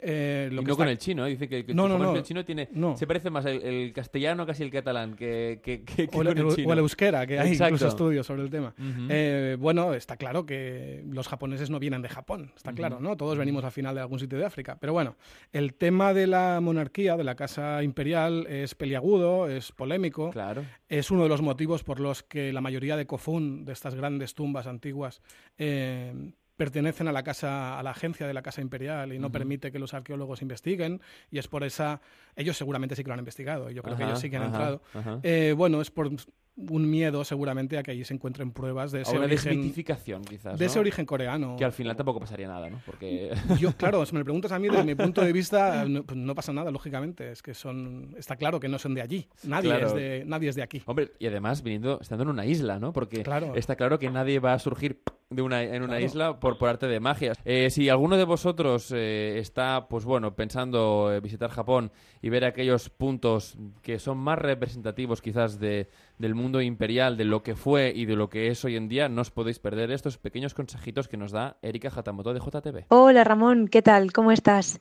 [0.00, 2.12] eh, lo y que no está- con el chino, dice que, que No, no, Japón
[2.14, 2.16] no.
[2.18, 6.08] el chino tiene, se parece más el, el castellano casi el catalán que, que, que-
[6.08, 6.68] que o el, el chino.
[6.68, 7.74] o el euskera, que hay Exacto.
[7.74, 8.74] incluso estudios sobre el tema.
[9.60, 12.98] Bueno, está claro que los japoneses no vienen de Japón, está claro.
[12.98, 13.16] ¿no?
[13.16, 14.78] Todos venimos al final de algún sitio de África.
[14.80, 15.16] Pero bueno,
[15.52, 20.30] el tema de la monarquía, de la casa imperial, es peliagudo, es polémico.
[20.30, 20.64] Claro.
[20.88, 24.34] Es uno de los motivos por los que la mayoría de Kofun, de estas grandes
[24.34, 25.20] tumbas antiguas,
[25.58, 29.72] eh, pertenecen a la casa, a la agencia de la casa imperial y no permite
[29.72, 31.00] que los arqueólogos investiguen.
[31.30, 32.00] Y es por esa,
[32.36, 33.70] ellos seguramente sí que lo han investigado.
[33.70, 35.20] Yo creo que ellos sí que han ajá, entrado.
[35.22, 36.10] Eh, bueno, es por
[36.68, 40.58] un miedo seguramente a que allí se encuentren pruebas de ese una origen, desmitificación, quizás,
[40.58, 41.56] de ese origen coreano.
[41.56, 42.80] Que al final tampoco pasaría nada, ¿no?
[42.84, 43.30] Porque...
[43.58, 46.16] Yo, claro, si me lo preguntas a mí, desde mi punto de vista, no, pues
[46.18, 47.30] no pasa nada, lógicamente.
[47.30, 49.28] Es que son, está claro que no son de allí.
[49.44, 49.86] Nadie, Claro.
[49.88, 50.82] es, de, nadie es de aquí.
[50.86, 52.92] Hombre, y además viniendo, estando en una isla, ¿no?
[52.92, 53.54] Porque Claro.
[53.54, 56.04] está claro que nadie va a surgir de una, en una Claro.
[56.04, 57.32] isla por, por arte de magia.
[57.44, 62.44] Eh, si alguno de vosotros eh, está, pues bueno, pensando eh, visitar Japón y ver
[62.44, 65.88] aquellos puntos que son más representativos quizás de,
[66.20, 69.08] del mundo imperial, de lo que fue y de lo que es hoy en día,
[69.08, 72.84] no os podéis perder estos pequeños consejitos que nos da Erika Hatamoto de JTV.
[72.88, 74.12] Hola Ramón, ¿qué tal?
[74.12, 74.80] ¿Cómo estás?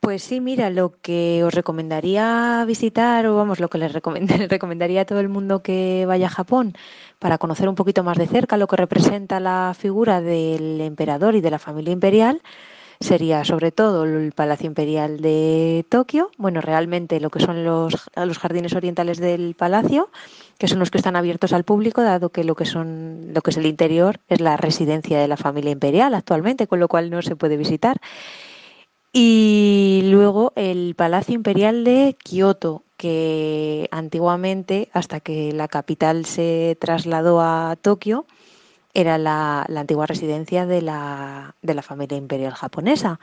[0.00, 4.48] Pues sí, mira, lo que os recomendaría visitar, o vamos, lo que les recomend- les
[4.48, 6.72] recomendaría a todo el mundo que vaya a Japón
[7.18, 11.42] para conocer un poquito más de cerca lo que representa la figura del emperador y
[11.42, 12.40] de la familia imperial,
[13.00, 18.38] sería sobre todo el Palacio Imperial de Tokio, bueno, realmente lo que son los, los
[18.38, 20.10] jardines orientales del palacio,
[20.58, 23.50] que son los que están abiertos al público, dado que lo que son lo que
[23.50, 27.22] es el interior es la residencia de la familia imperial actualmente, con lo cual no
[27.22, 27.96] se puede visitar.
[29.12, 37.40] Y luego el Palacio Imperial de Kioto, que antiguamente, hasta que la capital se trasladó
[37.40, 38.26] a Tokio,
[38.94, 43.20] era la, la antigua residencia de la, de la familia imperial japonesa.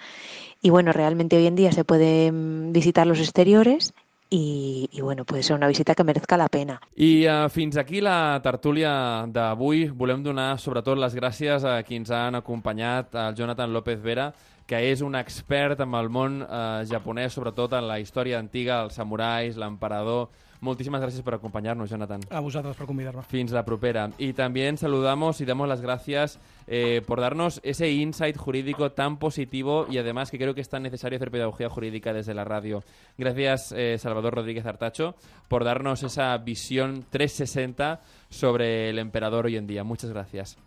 [0.62, 3.94] Y bueno, realmente hoy en día se pueden visitar los exteriores
[4.30, 6.82] i, i bueno, puede ser una visita que merezca la pena.
[6.96, 9.88] I uh, fins aquí la tertúlia d'avui.
[9.90, 14.34] Volem donar sobretot les gràcies a qui ens han acompanyat, al Jonathan López Vera,
[14.68, 19.00] que és un expert amb el món eh, japonès, sobretot en la història antiga, els
[19.00, 20.28] samurais, l'emperador...
[20.62, 22.22] Muchísimas gracias por acompañarnos, Jonathan.
[22.30, 23.22] A vosotros por convidarme.
[23.24, 24.10] Fins la propera.
[24.18, 29.86] Y también saludamos y damos las gracias eh, por darnos ese insight jurídico tan positivo
[29.90, 32.84] y además que creo que es tan necesario hacer pedagogía jurídica desde la radio.
[33.18, 35.16] Gracias, eh, Salvador Rodríguez Artacho,
[35.48, 39.84] por darnos esa visión 360 sobre el emperador hoy en día.
[39.84, 40.58] Muchas gracias.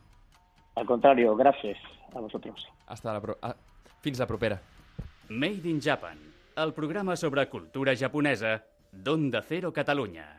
[0.76, 1.78] Al contrario, gracias
[2.14, 2.66] a vosotros.
[2.86, 3.54] Hasta la pro a...
[4.00, 4.60] Fins la propera.
[5.28, 6.18] Made in Japan,
[6.56, 10.38] el programa sobre cultura japonesa d'Onda Cero Catalunya.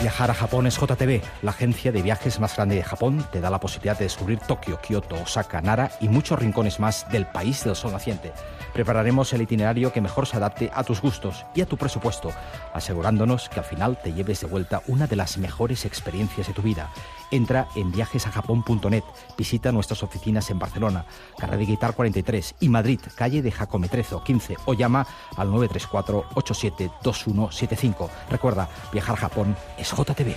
[0.00, 3.24] Viajar a Japón es JTB, la agencia de viajes más grande de Japón.
[3.32, 7.26] Te da la posibilidad de descubrir Tokio, Kioto, Osaka, Nara y muchos rincones más del
[7.26, 8.32] país del sol naciente.
[8.76, 12.30] Prepararemos el itinerario que mejor se adapte a tus gustos y a tu presupuesto,
[12.74, 16.60] asegurándonos que al final te lleves de vuelta una de las mejores experiencias de tu
[16.60, 16.90] vida.
[17.30, 19.02] Entra en viajesajapón.net,
[19.38, 21.06] visita nuestras oficinas en Barcelona,
[21.38, 25.06] carrera de Guitar 43 y Madrid, calle de Jacometrezo 15 o llama
[25.38, 28.10] al 934 872175.
[28.28, 30.36] Recuerda, viajar a Japón es JTV.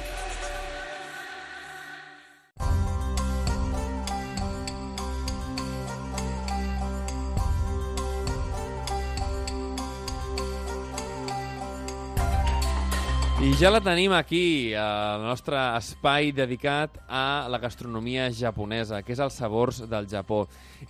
[13.40, 19.22] I ja la tenim aquí, al nostre espai dedicat a la gastronomia japonesa, que és
[19.24, 20.42] els sabors del Japó.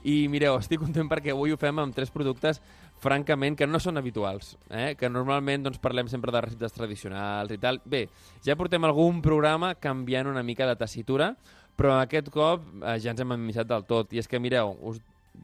[0.01, 2.57] I mireu, estic content perquè avui ho fem amb tres productes
[3.03, 4.95] francament, que no són habituals, eh?
[4.97, 7.77] que normalment doncs, parlem sempre de receptes tradicionals i tal.
[7.85, 8.07] Bé,
[8.41, 11.35] ja portem algun programa canviant una mica de tessitura,
[11.77, 14.09] però aquest cop eh, ja ens hem amissat del tot.
[14.09, 14.97] I és que, mireu, us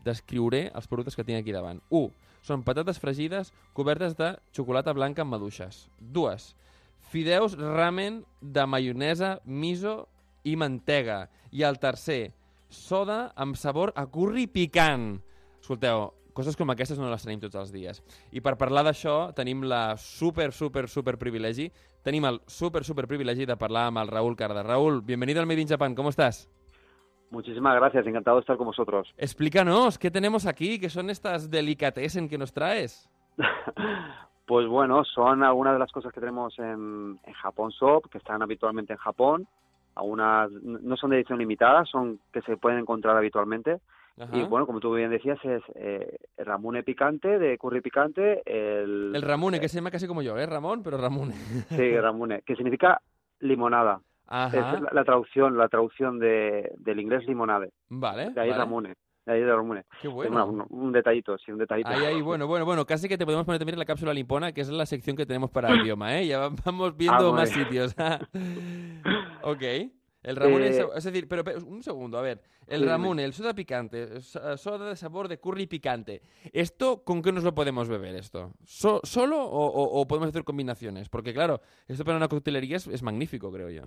[0.10, 1.86] descriuré els productes que tinc aquí davant.
[1.94, 2.10] 1.
[2.50, 5.86] Són patates fregides cobertes de xocolata blanca amb maduixes.
[6.02, 6.54] 2
[7.16, 10.10] fideus ramen de maionesa, miso
[10.44, 11.30] i mantega.
[11.56, 12.34] I el tercer,
[12.68, 15.22] soda amb sabor a curri picant.
[15.62, 18.02] Escolteu, coses com aquestes no les tenim tots els dies.
[18.36, 21.70] I per parlar d'això tenim la super, super, super privilegi,
[22.04, 24.68] tenim el super, super privilegi de parlar amb el Raúl Carda.
[24.68, 26.50] Raúl, bienvenido al Made in Japan, ¿cómo estás?
[27.32, 29.08] Muchísimas gracias, encantado de estar con vosotros.
[29.16, 30.80] Explícanos, ¿qué tenemos aquí?
[30.80, 33.10] ¿Qué son estas delicatessen que nos traes?
[34.46, 38.42] Pues bueno, son algunas de las cosas que tenemos en, en Japón Shop, que están
[38.42, 39.48] habitualmente en Japón.
[39.96, 43.80] Algunas no son de edición limitada, son que se pueden encontrar habitualmente.
[44.20, 44.38] Ajá.
[44.38, 49.14] Y bueno, como tú bien decías, es eh, el ramune picante, de curry picante, el...
[49.16, 50.46] El Ramune, que se llama casi como yo, ¿eh?
[50.46, 51.34] Ramón, pero Ramune.
[51.70, 53.02] Sí, ramune, que significa
[53.40, 54.00] limonada.
[54.28, 54.58] Ajá.
[54.76, 57.72] Es la, la traducción, la traducción de, del inglés limonade.
[57.90, 58.62] Vale, De ahí vale.
[58.62, 58.94] ramune.
[59.26, 59.86] De ahí de ramune.
[60.02, 61.90] Qué Bueno, un, un detallito, sí, un detallito.
[61.90, 64.52] Ahí, ahí, bueno, bueno, bueno, casi que te podemos poner también en la cápsula limpona,
[64.52, 66.28] que es la sección que tenemos para idioma, ¿eh?
[66.28, 67.96] Ya va- vamos viendo Ah, muy más sitios.
[69.44, 69.62] ok.
[70.24, 72.42] El Ramune, es, Eh, es decir, pero, pero un segundo, a ver.
[72.66, 76.24] El Sí, Ramune, el soda picante, so- soda de sabor de curry picante.
[76.52, 78.52] ¿Esto con qué nos lo podemos beber esto?
[78.64, 81.10] So- ¿Solo o, o- o podemos hacer combinaciones?
[81.10, 83.84] Porque claro, esto para una coctelería es, es magnífico, creo yo.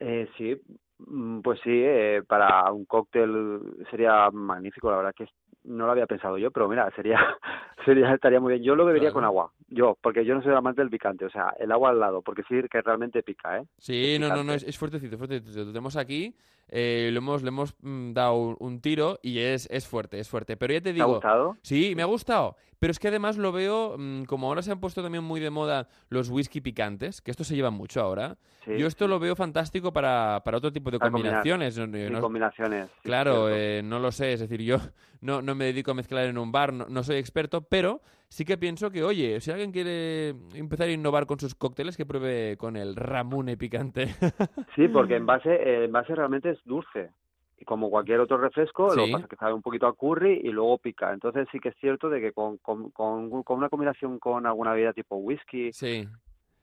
[0.00, 0.56] Eh, sí,
[0.98, 5.26] mm, pues sí, eh, para un cóctel sería magnífico, la verdad que
[5.64, 7.18] no lo había pensado yo, pero mira, sería,
[7.84, 8.64] sería estaría muy bien.
[8.64, 9.14] Yo lo bebería Claro.
[9.14, 12.00] con agua, yo, porque yo no soy amante del picante, o sea, el agua al
[12.00, 13.64] lado, porque sí que realmente pica, ¿eh?
[13.78, 15.58] Sí, Es no, no, no, es, es fuertecito, fuertecito.
[15.60, 16.34] Lo tenemos aquí,
[16.68, 20.28] eh, lo hemos, le hemos mm, dado un, un tiro y es, es fuerte, es
[20.28, 20.56] fuerte.
[20.56, 21.56] Pero ya te ¿Te ha digo, gustado?
[21.62, 22.56] sí, me ha gustado.
[22.78, 25.50] Pero es que además lo veo, mm, como ahora se han puesto también muy de
[25.50, 28.36] moda los whisky picantes, que esto se lleva mucho ahora.
[28.64, 31.42] Sí, Yo esto lo veo fantástico para, para otro tipo de Para combinar.
[31.42, 31.76] combinaciones.
[31.78, 32.88] no- sí, no- combinaciones.
[33.02, 34.76] Claro, eh, no lo sé, es decir, yo
[35.20, 38.44] no, no me dedico a mezclar en un bar, no, no soy experto, pero sí
[38.44, 42.56] que pienso que, oye, si alguien quiere empezar a innovar con sus cócteles, que pruebe
[42.56, 44.08] con el Ramune picante.
[44.76, 47.10] Sí, porque en base, eh, en base realmente es dulce.
[47.56, 50.40] Y como cualquier otro refresco, lo que pasa es que sabe un poquito a curry
[50.44, 51.12] y luego pica.
[51.12, 54.72] Entonces sí que es cierto de que con, con, con, con una combinación con alguna
[54.72, 56.06] bebida tipo whisky, sí.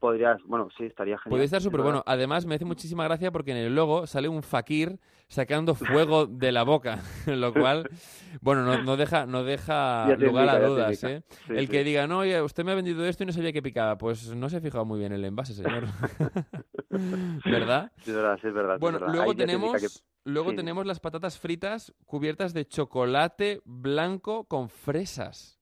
[0.06, 1.32] Podrías, bueno, sí, estaría genial.
[1.32, 2.04] Puede estar es súper bueno.
[2.06, 5.74] Además, me hace muchísima gracia porque en el logo sale un fakir sacando
[6.06, 7.90] fuego de la boca, lo cual,
[8.40, 11.04] bueno, no, no deja, no deja lugar indica, a dudas.
[11.06, 11.24] ¿eh?
[11.28, 11.68] Sí, el sí.
[11.70, 14.36] que diga, no, oye, usted me ha vendido esto y no sabía que picaba, pues
[14.36, 15.86] no se ha fijado muy bien el envase, señor.
[17.46, 17.92] ¿Verdad?
[17.98, 18.76] Sí, es verdad, sí, es verdad.
[18.76, 19.16] es Bueno, verdad.
[19.16, 20.56] luego Ahí te tenemos, luego sí.
[20.56, 25.60] tenemos las patatas fritas cubiertas de chocolate blanco con fresas.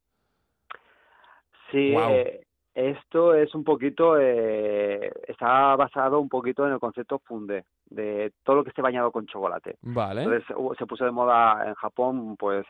[1.71, 2.45] Sí, eh,
[2.75, 8.57] esto es un poquito, eh, está basado un poquito en el concepto funde, de todo
[8.57, 9.77] lo que esté bañado con chocolate.
[9.81, 10.23] Vale.
[10.23, 12.65] Entonces se puso de moda en Japón, pues,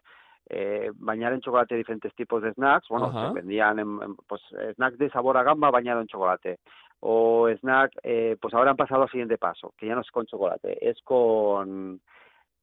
[0.50, 2.90] eh, bañar en chocolate diferentes tipos de snacks.
[2.90, 3.30] Bueno, Ajá.
[3.30, 4.42] se vendían en, en, pues,
[4.76, 6.60] snacks de sabor a gamba bañado en chocolate.
[7.00, 10.26] O snack, eh, pues ahora han pasado al siguiente paso, que ya no es con
[10.26, 12.00] chocolate, es con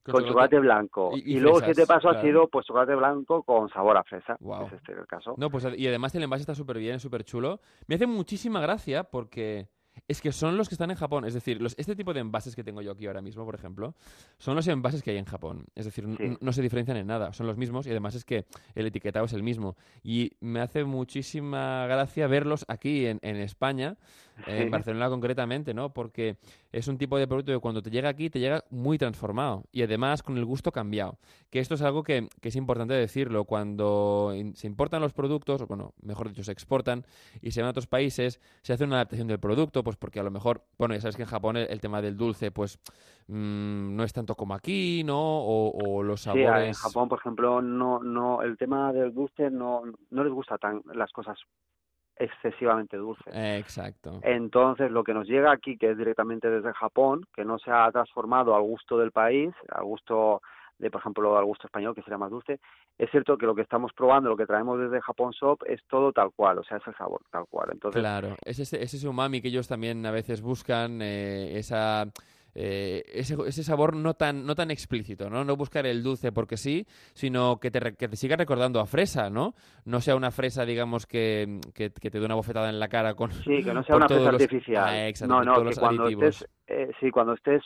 [0.02, 1.12] con, chocolate, blanco.
[1.14, 4.36] Y, luego el siete paso ha sido pues chocolate blanco con sabor a fresa.
[4.66, 5.34] Es este el caso.
[5.36, 7.60] No, pues y además el envase está súper bien, es súper chulo.
[7.86, 9.68] Me hace muchísima gracia porque
[10.08, 11.24] es que son los que están en Japón.
[11.24, 13.94] Es decir, los, este tipo de envases que tengo yo aquí ahora mismo, por ejemplo,
[14.38, 15.66] son los envases que hay en Japón.
[15.74, 16.06] Es decir,
[16.40, 19.32] no se diferencian en nada, son los mismos y además es que el etiquetado es
[19.32, 19.76] el mismo.
[20.02, 23.96] Y me hace muchísima gracia verlos aquí en, en España
[24.46, 25.92] en Barcelona concretamente, ¿no?
[25.92, 26.36] Porque
[26.72, 29.82] es un tipo de producto que cuando te llega aquí te llega muy transformado y
[29.82, 31.18] además con el gusto cambiado.
[31.50, 33.44] Que esto es algo que, es importante decirlo.
[33.44, 37.04] Cuando se importan los productos, o bueno, mejor dicho, se exportan
[37.40, 40.22] y se van a otros países, se hace una adaptación del producto, pues porque a
[40.22, 42.78] lo mejor, bueno, ya sabes que en Japón el, tema del dulce, pues
[43.28, 45.18] mm, no es tanto como aquí, ¿no?
[45.18, 46.76] O, los sabores.
[46.76, 50.56] Sí, en Japón, por ejemplo, no, no, el tema del dulce no, no les gusta
[50.58, 51.38] tan las cosas
[52.20, 53.24] excesivamente dulce.
[53.58, 54.20] Exacto.
[54.22, 57.90] Entonces, lo que nos llega aquí, que es directamente desde Japón, que no se ha
[57.90, 60.42] transformado al gusto del país, al gusto
[60.78, 62.58] de, por ejemplo, al gusto español, que sería más dulce,
[62.98, 66.12] es cierto que lo que estamos probando, lo que traemos desde Japón Shop, es todo
[66.12, 67.70] tal cual, o sea, es el sabor tal cual.
[67.72, 72.06] Entonces, claro, es ese, ese umami que ellos también a veces buscan, eh, esa
[72.54, 75.44] eh, ese, ese, sabor no tan, no tan explícito, ¿no?
[75.44, 79.30] No buscar el dulce porque sí, sino que te, que te siga recordando a fresa,
[79.30, 79.54] ¿no?
[79.84, 83.30] No sea una fresa, digamos, que, que, te dé una bofetada en la cara con...
[83.32, 84.84] Sí, que no sea una fresa artificial.
[84.88, 87.62] Ah, no, no, que cuando estés, eh, sí, cuando estés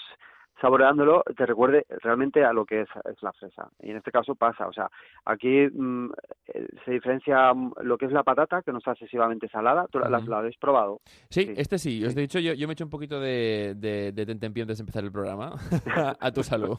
[0.64, 3.68] saboreándolo te recuerde realmente a lo que es, es, la fresa.
[3.82, 4.90] Y en este caso pasa, o sea,
[5.26, 6.10] aquí mm,
[6.46, 9.86] eh, se diferencia mm, lo que es la patata, que no está excesivamente salada.
[9.88, 11.02] ¿Tú la, habéis probado?
[11.28, 12.02] Sí, este sí.
[12.02, 14.82] Os he dicho, yo, yo me he hecho un poquito de, de, de antes de
[14.82, 15.52] empezar el programa.
[16.20, 16.78] a tu salud.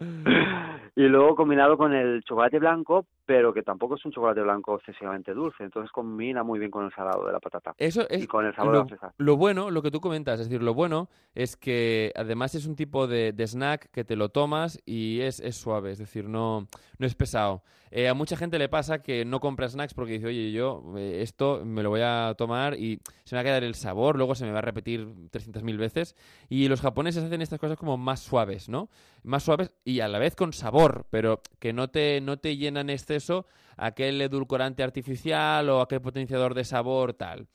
[0.96, 5.32] y luego combinado con el chocolate blanco, pero que tampoco es un chocolate blanco excesivamente
[5.32, 5.62] dulce.
[5.62, 7.72] Entonces combina muy bien con el salado de la patata.
[7.78, 9.14] Eso es y con el sabor lo, de la fresa.
[9.18, 12.74] Lo bueno, lo que tú comentas, es decir, lo bueno es que además es un
[12.74, 17.06] tipo de, snack que te lo tomas y es, es suave, es decir, no, no
[17.06, 17.62] es pesado.
[17.94, 21.20] Eh, a mucha gente le pasa que no compra snacks porque dice, oye, yo eh,
[21.20, 24.34] esto me lo voy a tomar y se me va a quedar el sabor, luego
[24.34, 26.16] se me va a repetir 300.000 veces.
[26.48, 28.88] Y los japoneses hacen estas cosas como más suaves, ¿no?
[29.24, 32.88] Más suaves y a la vez con sabor, pero que no te, no te llenan
[32.88, 33.44] exceso
[33.76, 37.46] aquel edulcorante artificial o aquel potenciador de sabor, tal.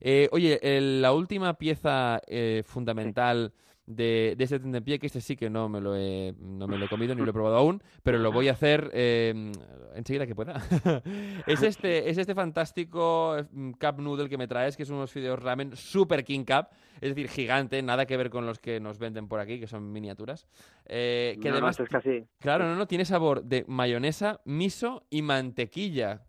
[0.00, 2.20] Eh, oye, la última pieza
[2.64, 3.52] fundamental
[3.86, 6.86] de, de este tentempié, que este sí que no me lo he, no me lo
[6.86, 9.52] he comido ni lo he probado aún, pero lo voy a hacer eh,
[9.94, 10.54] enseguida que pueda.
[11.46, 15.42] es, este, es este fantástico mm, cup noodle que me traes, que es unos fideos
[15.42, 16.68] ramen super king cup,
[17.00, 19.92] es decir, gigante, nada que ver con los que nos venden por aquí, que son
[19.92, 20.46] miniaturas.
[20.86, 22.24] Eh, que además, es casi...
[22.40, 26.22] Claro, no, no, tiene sabor de mayonesa, miso y mantequilla.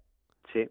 [0.52, 0.70] Sí.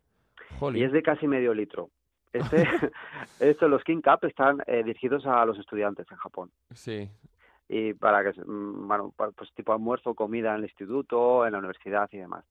[0.74, 1.90] Y es de casi medio litro.
[2.34, 2.66] Este,
[3.40, 6.50] esto, los King Cup están eh, dirigidos a los estudiantes en Japón.
[6.72, 7.08] Sí.
[7.68, 12.08] Y para que, mm, bueno, pues tipo almuerzo, comida en el instituto, en la universidad
[12.12, 12.44] y demás.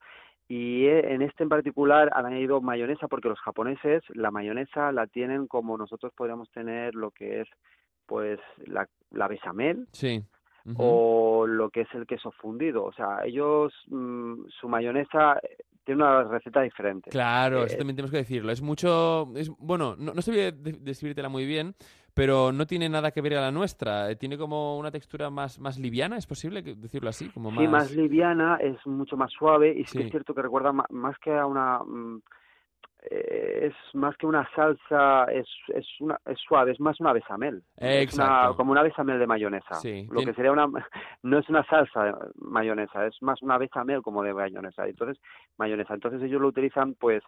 [0.48, 5.08] Y eh, en este en particular han añadido mayonesa porque los japoneses la mayonesa la
[5.08, 7.48] tienen como nosotros podríamos tener lo que es
[8.06, 9.88] pues la, la bechamel.
[9.92, 10.24] Sí.
[10.78, 12.86] o lo que es el queso fundido.
[12.86, 15.42] O sea, ellos, mm, su mayonesa
[15.84, 17.10] tiene una receta diferente.
[17.10, 18.52] Claro, eso eh, también tenemos que decirlo.
[18.52, 21.76] Es mucho, es bueno, no, no sé describírtela muy bien,
[22.14, 24.10] pero no tiene nada que ver a la nuestra.
[24.10, 27.30] Eh, tiene como una textura más, más liviana, ¿es posible decirlo así?
[27.30, 27.64] Como más...
[27.64, 31.46] Sí, más liviana, es mucho más suave y es cierto que recuerda más que a
[31.46, 31.80] una...
[33.10, 37.64] Eh, es más que una salsa, es, es, una, es suave, es más una besamel.
[38.56, 39.80] como una besamel de mayonesa.
[40.10, 40.68] Lo que sería una,
[41.24, 44.88] no es una salsa de mayonesa, es más una besamel como de mayonesa.
[44.88, 45.22] Entonces,
[45.58, 45.94] mayonesa.
[45.94, 47.24] Entonces ellos lo utilizan pues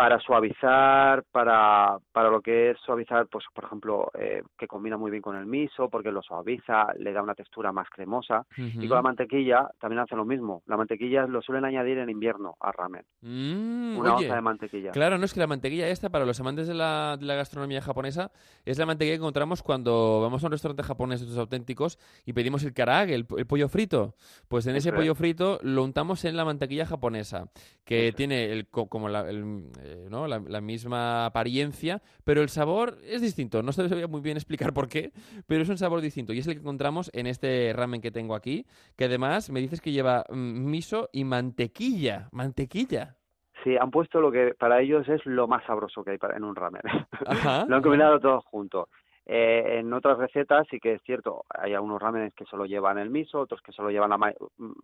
[0.00, 5.10] para suavizar, para, para lo que es suavizar, pues por ejemplo, eh, que combina muy
[5.10, 8.46] bien con el miso, porque lo suaviza, le da una textura más cremosa.
[8.56, 10.62] Y con la mantequilla también hacen lo mismo.
[10.64, 13.04] La mantequilla lo suelen añadir en invierno al ramen.
[13.20, 14.90] Mm, una onza de mantequilla.
[14.92, 17.82] Claro, no es que la mantequilla esta, para los amantes de la, de la gastronomía
[17.82, 18.30] japonesa,
[18.64, 22.32] es la mantequilla que encontramos cuando vamos a un restaurante japonés de estos auténticos y
[22.32, 24.14] pedimos el karage, el, pollo frito.
[24.48, 27.50] Pues en ese pollo frito lo untamos en la mantequilla japonesa,
[27.84, 30.26] que tiene el, como la, el, eh, ¿no?
[30.26, 33.62] La, misma apariencia, pero el sabor es distinto.
[33.62, 35.12] No sabía muy bien explicar por qué,
[35.46, 36.32] pero es un sabor distinto.
[36.32, 38.66] Y es el que encontramos en este ramen que tengo aquí,
[38.96, 42.28] que además me dices que lleva mm, miso y mantequilla.
[42.32, 43.16] Mantequilla.
[43.64, 46.54] Sí, han puesto lo que para ellos es lo más sabroso que hay en un
[46.54, 46.82] ramen.
[47.68, 48.88] lo han combinado todo junto.
[49.26, 53.10] Eh, en otras recetas sí que es cierto, hay algunos ramenes que solo llevan el
[53.10, 54.34] miso, otros que solo llevan la,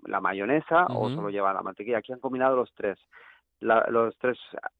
[0.04, 1.98] la mayonesa o solo llevan la mantequilla.
[1.98, 2.98] Aquí han combinado los tres
[3.60, 4.38] los tres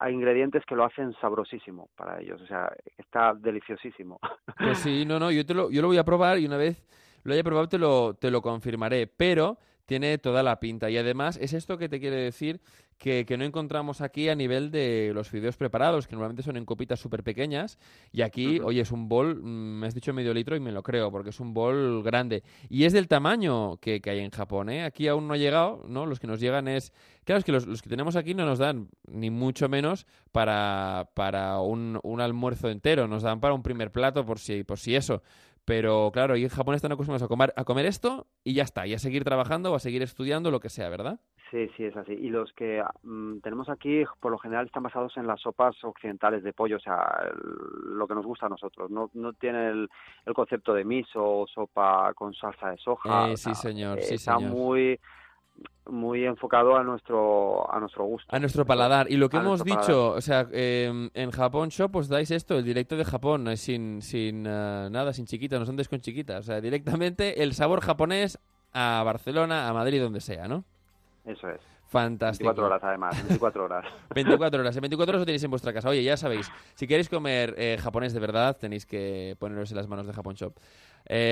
[0.09, 2.41] ingredientes que lo hacen sabrosísimo para ellos.
[2.41, 4.19] O sea, está deliciosísimo.
[4.59, 6.83] Pues sí, no, no, yo, te lo, yo lo voy a probar y una vez
[7.25, 9.07] lo haya probado te lo, te lo confirmaré.
[9.07, 10.91] Pero tiene toda la pinta.
[10.91, 12.61] Y además es esto que te quiere decir
[12.99, 16.99] que, no encontramos aquí a nivel de los fideos preparados, que normalmente son en copitas
[16.99, 17.79] súper pequeñas.
[18.13, 20.83] Y aquí, oye, es un bol, mm, me has dicho medio litro y me lo
[20.83, 22.43] creo, porque es un bol grande.
[22.69, 24.85] Y es del tamaño que, hay en Japón, ¿eh?
[24.85, 26.07] Aquí aún no ha llegado, ¿no?
[26.07, 26.93] Los que nos llegan es...
[27.25, 31.61] Claro, es que los, que tenemos aquí no nos dan ni mucho menos para, para
[31.61, 35.23] un, un almuerzo entero, nos dan para un primer plato por si, por si eso.
[35.67, 38.87] Pero claro, y en Japón están acostumbrados a comer, a comer esto y ya está,
[38.87, 41.19] y a seguir trabajando o a seguir estudiando, lo que sea, ¿verdad?
[41.51, 42.13] Sí, sí, es así.
[42.13, 46.43] Y los que mm, tenemos aquí, por lo general, están basados en las sopas occidentales
[46.43, 47.31] de pollo, o sea,
[47.85, 48.91] lo que nos gusta a nosotros.
[48.91, 49.89] No, no tiene el,
[50.35, 53.31] concepto de miso o sopa con salsa de soja.
[53.31, 54.99] Eh, sí, señor, sí, está muy
[55.89, 58.35] muy enfocado a nuestro a nuestro gusto.
[58.35, 59.07] A nuestro paladar.
[59.09, 62.65] Y lo que hemos dicho, o sea, em, en Japón Shop os dais esto, el
[62.65, 66.39] directo de Japón, eh, sin, sin eh, nada, sin chiquita, no son con chiquita.
[66.39, 68.39] O sea, directamente el sabor japonés
[68.73, 70.65] a Barcelona, a Madrid, donde sea, ¿no?
[71.27, 71.61] Eso es.
[71.89, 72.49] Fantástico.
[72.49, 73.85] 24 horas, además, 24 horas.
[74.15, 74.77] 24 horas.
[74.77, 75.89] En 24 horas lo tenéis en vuestra casa.
[75.89, 79.89] Oye, ya sabéis, si queréis comer eh, japonés de verdad, tenéis que poneros en las
[79.89, 80.55] manos de Japón Shop.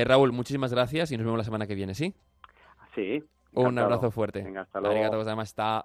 [0.04, 2.14] Raúl, muchísimas gracias y nos vemos la semana que viene, ¿sí?
[2.94, 4.42] Sí, un abrazo fuerte.
[4.42, 4.94] Vinga, hasta luego.
[4.94, 5.84] Arigato gozaimasu.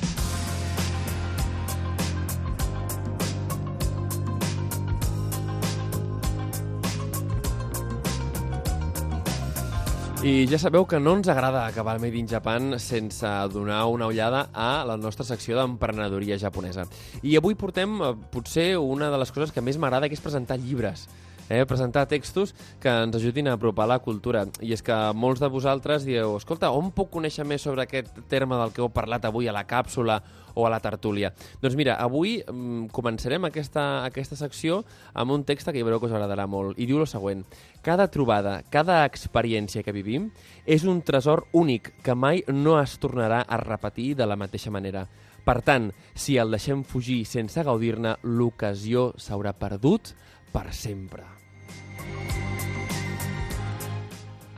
[10.21, 14.05] I ja sabeu que no ens agrada acabar el Made in Japan sense donar una
[14.05, 16.85] ullada a la nostra secció d'emprenedoria japonesa.
[17.25, 20.59] I avui portem eh, potser una de les coses que més m'agrada, que és presentar
[20.61, 21.07] llibres
[21.51, 24.45] eh, presentar textos que ens ajudin a apropar la cultura.
[24.63, 28.55] I és que molts de vosaltres dieu, escolta, on puc conèixer més sobre aquest terme
[28.55, 30.21] del que heu parlat avui a la càpsula
[30.55, 31.33] o a la tertúlia?
[31.61, 34.81] Doncs mira, avui mm, començarem aquesta, aquesta secció
[35.13, 36.79] amb un text que ja veureu que us agradarà molt.
[36.79, 37.43] I diu el següent.
[37.83, 40.29] Cada trobada, cada experiència que vivim
[40.65, 45.07] és un tresor únic que mai no es tornarà a repetir de la mateixa manera.
[45.41, 50.13] Per tant, si el deixem fugir sense gaudir-ne, l'ocasió s'haurà perdut
[50.53, 51.40] per sempre.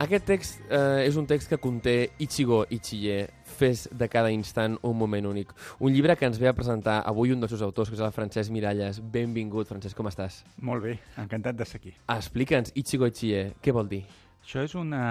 [0.04, 3.22] Aquest text eh, és un text que conté Ichigo Ichie,
[3.54, 5.52] Fes de cada instant un moment únic.
[5.78, 8.12] Un llibre que ens ve a presentar avui un dels seus autors, que és el
[8.12, 8.98] Francesc Miralles.
[9.14, 10.42] Benvingut, Francesc, com estàs?
[10.66, 11.94] Molt bé, encantat de ser aquí.
[12.16, 14.02] Explica'ns, Ichigo Ichie, què vol dir?
[14.44, 15.04] Això és una...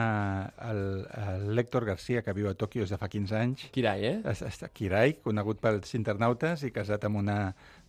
[0.62, 0.84] El,
[1.24, 3.64] el Lector Garcia, que viu a Tòquio des de fa 15 anys.
[3.74, 4.18] Kirai, eh?
[4.30, 7.38] És, és, Kirai, conegut pels internautes i casat amb una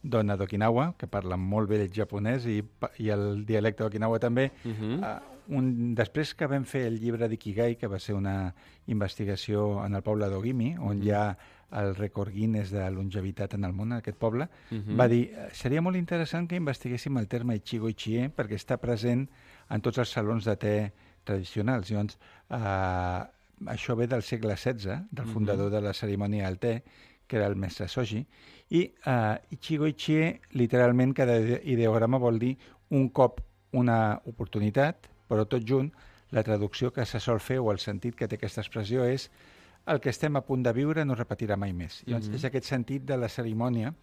[0.04, 2.60] dona d'Okinawa, que parla molt bé el japonès i,
[3.00, 4.50] i el dialecte d'Okinawa també.
[4.64, 4.98] Uh -huh.
[5.00, 8.54] uh, un, després que vam fer el llibre d'Ikigai, que va ser una
[8.86, 11.04] investigació en el poble d'Ogimi, on mm -hmm.
[11.04, 11.38] hi ha
[11.72, 15.00] el rècord Guinness de longevitat en el món, en aquest poble, mm -hmm.
[15.00, 19.28] va dir, seria molt interessant que investiguéssim el terme Ichigo Ichie perquè està present
[19.70, 20.92] en tots els salons de te
[21.24, 21.90] tradicionals.
[21.90, 22.18] Llavors,
[22.50, 23.22] eh,
[23.66, 25.80] això ve del segle XVI, del fundador mm -hmm.
[25.80, 26.82] de la cerimònia del te,
[27.26, 28.26] que era el mestre Soji,
[28.70, 32.54] i eh, Ichigo Ichie, literalment, cada ideograma vol dir
[32.90, 33.40] un cop
[33.74, 35.90] una oportunitat, però tot junt,
[36.34, 39.28] la traducció que se sol fer o el sentit que té aquesta expressió és
[39.90, 42.02] el que estem a punt de viure no repetirà mai més.
[42.06, 42.36] Llavors, mm -hmm.
[42.36, 43.94] és aquest sentit de la cerimònia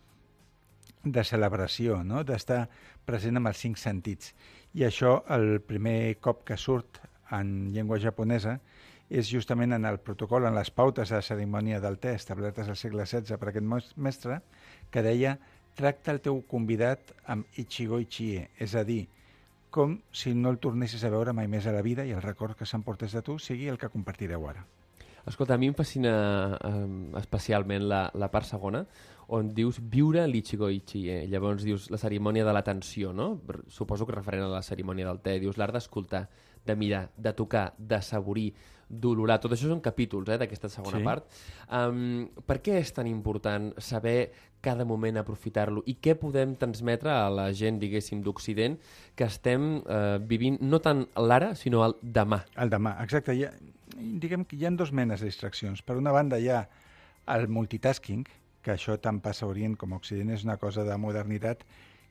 [1.04, 2.24] de celebració, no?
[2.24, 2.68] d'estar
[3.06, 4.36] present amb els cinc sentits.
[4.74, 7.02] I això, el primer cop que surt
[7.32, 8.60] en llengua japonesa,
[9.12, 12.80] és justament en el protocol, en les pautes de la cerimònia del te establertes al
[12.80, 14.40] segle XVI per aquest mestre,
[14.90, 15.36] que deia
[15.76, 19.04] tracta el teu convidat amb Ichigo Ichie, és a dir,
[19.72, 22.58] com si no el tornessis a veure mai més a la vida i el record
[22.60, 24.64] que s'emportés de tu sigui el que compartireu ara.
[25.28, 26.12] Escolta, a mi em fascina
[26.58, 26.86] eh,
[27.20, 28.82] especialment la, la part segona,
[29.32, 31.06] on dius viure l'Ichigo Ichi.
[31.14, 31.20] Eh?
[31.32, 33.36] Llavors dius la cerimònia de l'atenció, no?
[33.70, 35.38] Suposo que referent a la cerimònia del te.
[35.40, 36.26] Dius l'art d'escoltar,
[36.66, 38.50] de mirar, de tocar, de saborir,
[38.92, 39.40] d'olorar.
[39.42, 41.06] Tot això són capítols eh, d'aquesta segona sí.
[41.08, 41.28] part.
[41.72, 44.32] Um, per què és tan important saber
[44.62, 48.78] cada moment aprofitar-lo i què podem transmetre a la gent, diguéssim, d'Occident
[49.18, 52.44] que estem eh, vivint no tant l'ara, sinó el demà.
[52.62, 53.36] El demà, exacte.
[53.38, 53.54] Hi ha,
[53.98, 55.82] diguem que hi ha dos menes de distraccions.
[55.82, 56.66] Per una banda hi ha
[57.32, 58.28] el multitasking,
[58.62, 61.66] que això tant passa a Orient com a Occident és una cosa de modernitat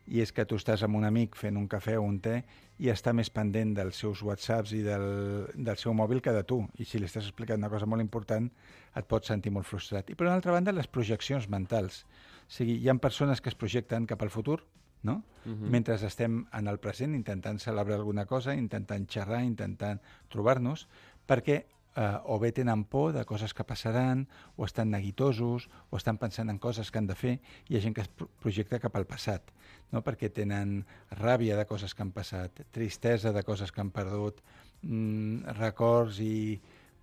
[0.06, 2.40] i és que tu estàs amb un amic fent un cafè o un te
[2.80, 5.06] i està més pendent dels seus whatsapps i del,
[5.54, 6.62] del seu mòbil que de tu.
[6.80, 8.48] I si li estàs explicant una cosa molt important,
[8.96, 10.10] et pots sentir molt frustrat.
[10.10, 12.04] I per una altra banda, les projeccions mentals.
[12.48, 14.62] O sigui, hi ha persones que es projecten cap al futur,
[15.02, 15.22] no?
[15.44, 15.70] Uh -huh.
[15.70, 20.88] Mentre estem en el present intentant celebrar alguna cosa, intentant xerrar, intentant trobar-nos,
[21.26, 21.64] perquè
[21.96, 24.26] eh, o bé tenen por de coses que passaran,
[24.56, 27.38] o estan neguitosos, o estan pensant en coses que han de fer,
[27.68, 28.10] hi ha gent que es
[28.42, 29.50] projecta cap al passat,
[29.90, 30.04] no?
[30.06, 30.84] perquè tenen
[31.18, 34.40] ràbia de coses que han passat, tristesa de coses que han perdut,
[34.82, 36.60] mm, records i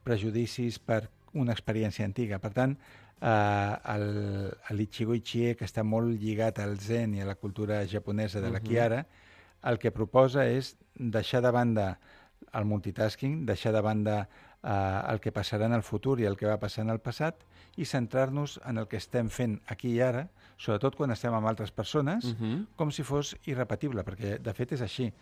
[0.08, 2.40] prejudicis per una experiència antiga.
[2.40, 2.78] Per tant,
[3.22, 4.02] eh,
[4.72, 8.62] l'Ichigo Ichie, que està molt lligat al zen i a la cultura japonesa de la
[8.62, 9.06] Kiara,
[9.64, 11.88] el que proposa és deixar de banda
[12.54, 14.18] el multitasking, deixar de banda
[14.68, 17.46] eh, el que passarà en el futur i el que va passar en el passat
[17.78, 21.72] i centrar-nos en el que estem fent aquí i ara, sobretot quan estem amb altres
[21.72, 22.66] persones, uh -huh.
[22.76, 25.14] com si fos irrepetible, perquè de fet és així.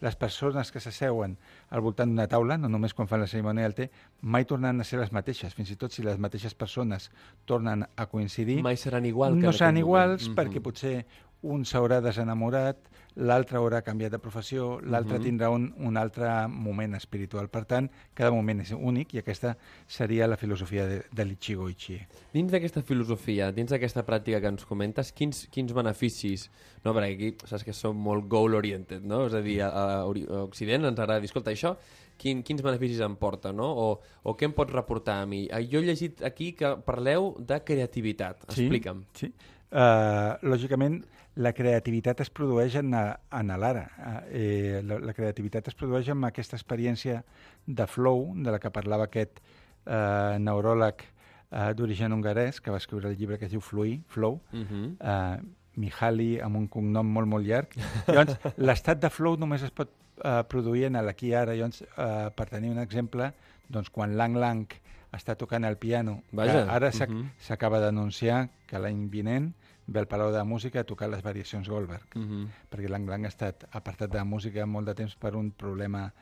[0.00, 1.36] Les persones que s'asseuen
[1.70, 3.90] al voltant d'una taula, no només quan fan la cerimònia del té,
[4.20, 5.54] mai tornen a ser les mateixes.
[5.54, 7.10] Fins i tot si les mateixes persones
[7.44, 8.62] tornen a coincidir...
[8.62, 10.38] Mai seran igual No seran iguals moment.
[10.38, 11.06] perquè potser
[11.42, 15.24] un s'haurà desenamorat, l'altre haurà canviat de professió, l'altre uh -huh.
[15.24, 17.48] tindrà un, un altre moment espiritual.
[17.48, 22.06] Per tant, cada moment és únic i aquesta seria la filosofia de, de l'Ichigo Ichie.
[22.32, 26.50] Dins d'aquesta filosofia, dins d'aquesta pràctica que ens comentes, quins, quins beneficis...
[26.84, 29.26] No, perquè aquí saps que som molt goal-oriented, no?
[29.26, 31.76] És a dir, a, a Occident ens agrada dir, escolta, això
[32.16, 33.68] quin, quins beneficis em porta, no?
[33.68, 35.48] O, o què em pot reportar a mi?
[35.70, 38.44] Jo he llegit aquí que parleu de creativitat.
[38.48, 39.04] Explica'm.
[39.12, 39.32] Sí, sí.
[39.72, 40.98] Uh, lògicament,
[41.40, 43.86] la creativitat es produeix en, en l'ara.
[44.28, 47.22] Eh, la, la creativitat es produeix amb aquesta experiència
[47.66, 53.08] de flow, de la que parlava aquest eh, neuròleg eh, d'origen hongarès, que va escriure
[53.08, 54.84] el llibre que es diu Fluir, Flow, uh -huh.
[55.00, 55.40] eh,
[55.76, 57.72] Mihaly, amb un cognom molt, molt llarg.
[58.06, 58.36] Llavors,
[58.68, 59.88] l'estat de flow només es pot
[60.22, 61.54] eh, produir en l'aquí ara.
[61.54, 63.32] Llavors, eh, per tenir un exemple,
[63.68, 64.66] doncs, quan Lang Lang
[65.12, 66.52] està tocant el piano, Vaja.
[66.52, 67.84] que ara s'acaba uh -huh.
[67.86, 69.54] d'anunciar que l'any vinent
[69.92, 72.46] ve al Palau de la Música a tocar les variacions Goldberg, uh -huh.
[72.70, 76.12] perquè l'Ang Lang ha estat apartat de la música molt de temps per un problema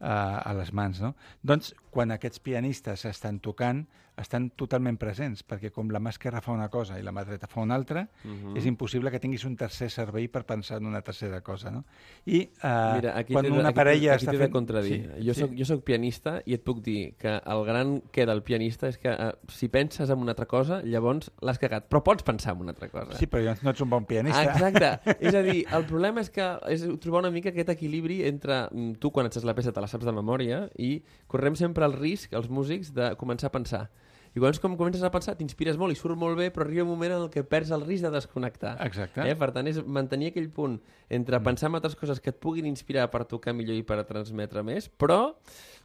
[0.00, 0.06] uh,
[0.50, 1.00] a les mans.
[1.00, 1.14] No?
[1.42, 3.86] Doncs, quan aquests pianistes estan tocant,
[4.16, 7.48] estan totalment presents, perquè com la mà esquerra fa una cosa i la mà dreta
[7.50, 8.52] fa una altra, uh mhm.
[8.52, 8.56] -huh.
[8.58, 11.70] és impossible que tinguis un tercer servei per pensar en una tercera cosa.
[11.70, 11.84] No?
[12.24, 14.52] I uh, Mira, aquí quan una aquí, parella aquí, aquí està fent...
[14.52, 15.02] contradir.
[15.02, 15.40] Sí, jo, sí.
[15.40, 18.98] soc, jo soc pianista i et puc dir que el gran que del pianista és
[18.98, 21.88] que uh, si penses en una altra cosa, llavors l'has cagat.
[21.88, 23.12] Però pots pensar en una altra cosa.
[23.18, 24.42] Sí, però llavors no ets un bon pianista.
[24.42, 25.00] Exacte.
[25.20, 28.96] és a dir, el problema és que és trobar una mica aquest equilibri entre mm,
[28.98, 32.32] tu, quan ets la peça, te la saps de memòria, i correm sempre el risc,
[32.32, 33.90] els músics, de començar a pensar
[34.36, 36.90] i llavors, com comences a pensar, t'inspires molt i surt molt bé, però arriba un
[36.90, 38.74] moment en el que perds el risc de desconnectar.
[38.84, 39.24] Exacte.
[39.24, 39.32] Eh?
[39.40, 40.74] Per tant, és mantenir aquell punt
[41.08, 41.46] entre mm.
[41.46, 44.90] pensar en altres coses que et puguin inspirar per tocar millor i per transmetre més,
[44.92, 45.22] però,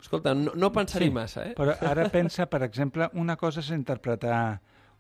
[0.02, 1.46] escolta, no, no pensar-hi sí, massa.
[1.48, 1.56] Eh?
[1.56, 4.42] Però ara pensa, per exemple, una cosa és interpretar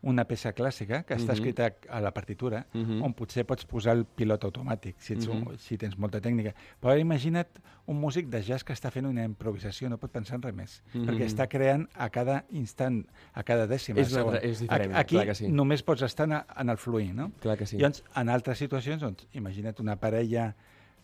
[0.01, 1.29] una peça clàssica que està uh mhm.
[1.29, 1.33] -huh.
[1.33, 2.91] escrita a la partitura, uh mhm.
[2.91, 3.05] -huh.
[3.05, 5.35] on potser pots posar el pilot automàtic, si, ets uh -huh.
[5.35, 5.57] un, mhm.
[5.57, 6.53] si tens molta tècnica.
[6.81, 7.47] Però imagina't
[7.85, 10.83] un músic de jazz que està fent una improvisació, no pot pensar en res més,
[10.93, 11.05] uh -huh.
[11.05, 13.99] perquè està creant a cada instant, a cada dècima.
[13.99, 15.47] És, una, és diferent, Aquí clar que sí.
[15.47, 17.31] només pots estar en, en el fluir, no?
[17.39, 17.77] Clar que sí.
[17.77, 20.55] Llavors, en altres situacions, doncs, imagina't una parella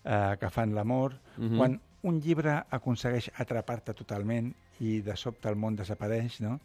[0.04, 1.58] eh, que fan l'amor, uh -huh.
[1.58, 6.60] quan un llibre aconsegueix atrapar-te totalment i de sobte el món desapareix, no?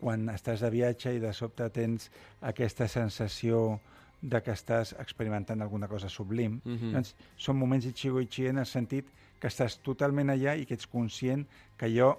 [0.00, 3.80] Quan estàs de viatge i de sobte tens aquesta sensació
[4.20, 6.60] de que estàs experimentant alguna cosa sublim.
[6.64, 6.92] Mm -hmm.
[6.92, 9.06] doncs, són moments Ichigo Ichi en el sentit
[9.40, 11.46] que estàs totalment allà i que ets conscient
[11.76, 12.16] que allò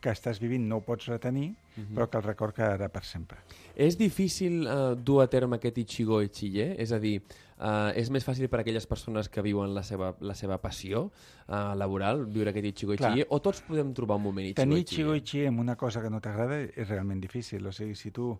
[0.00, 1.94] que estàs vivint no ho pots retenir, mm -hmm.
[1.94, 3.38] però que el record quedarà per sempre.
[3.74, 6.74] És difícil uh, dur a terme aquest Ichigo Ichie?
[6.78, 7.22] És a dir,
[7.60, 11.02] Uh, és més fàcil per a aquelles persones que viuen la seva, la seva passió
[11.10, 15.16] uh, laboral, viure aquest Ichigo Ichie, o tots podem trobar un moment Ichigo Tenir Ichigo
[15.18, 17.66] Ichie en una cosa que no t'agrada és realment difícil.
[17.68, 18.30] O sigui, si tu,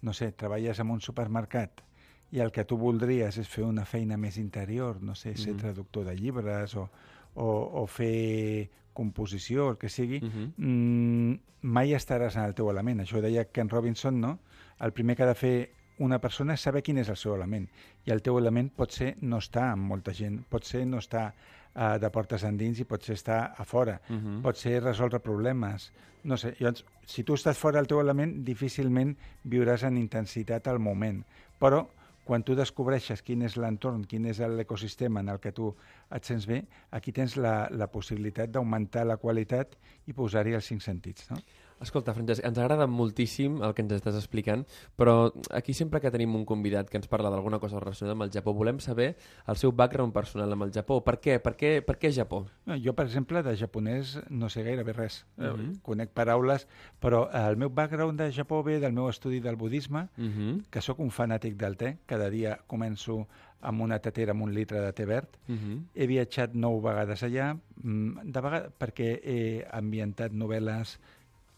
[0.00, 1.84] no sé, treballes en un supermercat
[2.32, 5.56] i el que tu voldries és fer una feina més interior, no sé, ser mm
[5.56, 5.60] -hmm.
[5.60, 6.88] traductor de llibres o,
[7.34, 7.46] o,
[7.82, 10.52] o fer composició, el que sigui, mm -hmm.
[10.56, 13.00] mm, mai estaràs en el teu element.
[13.00, 14.38] Això ho deia Ken Robinson, no?
[14.78, 15.70] El primer que ha de fer
[16.00, 17.66] una persona és saber quin és el seu element.
[18.08, 21.26] I el teu element pot ser no estar amb molta gent, pot ser no estar
[21.30, 24.26] uh, de portes endins i pot ser estar a fora, uh mhm.
[24.26, 24.42] -huh.
[24.42, 25.92] pot ser resoldre problemes.
[26.24, 30.78] No sé, llavors, si tu estàs fora del teu element, difícilment viuràs en intensitat al
[30.78, 31.24] moment.
[31.58, 31.86] Però
[32.24, 35.74] quan tu descobreixes quin és l'entorn, quin és l'ecosistema en el que tu
[36.14, 39.76] et sents bé, aquí tens la, la possibilitat d'augmentar la qualitat
[40.06, 41.30] i posar-hi els cinc sentits.
[41.30, 41.36] No?
[41.80, 44.66] Escolta, Francesc, ens agrada moltíssim el que ens estàs explicant,
[45.00, 48.32] però aquí sempre que tenim un convidat que ens parla d'alguna cosa relacionada amb el
[48.34, 49.14] Japó, volem saber
[49.48, 51.00] el seu background personal amb el Japó.
[51.06, 51.38] Per què?
[51.40, 52.42] Per què, per què Japó?
[52.84, 55.24] Jo, per exemple, de japonès no sé gairebé res.
[55.38, 55.60] Uh mhm.
[55.60, 55.80] -huh.
[55.82, 56.66] Conec paraules,
[57.00, 60.30] però el meu background de Japó ve del meu estudi del budisme, uh mhm.
[60.30, 60.62] -huh.
[60.70, 61.98] que sóc un fanàtic del te.
[62.06, 63.26] Cada dia començo
[63.62, 65.28] amb una tetera amb un litre de te verd.
[65.48, 65.58] Uh mhm.
[65.58, 65.82] -huh.
[65.94, 70.98] He viatjat nou vegades allà, mm, de vegades perquè he ambientat novel·les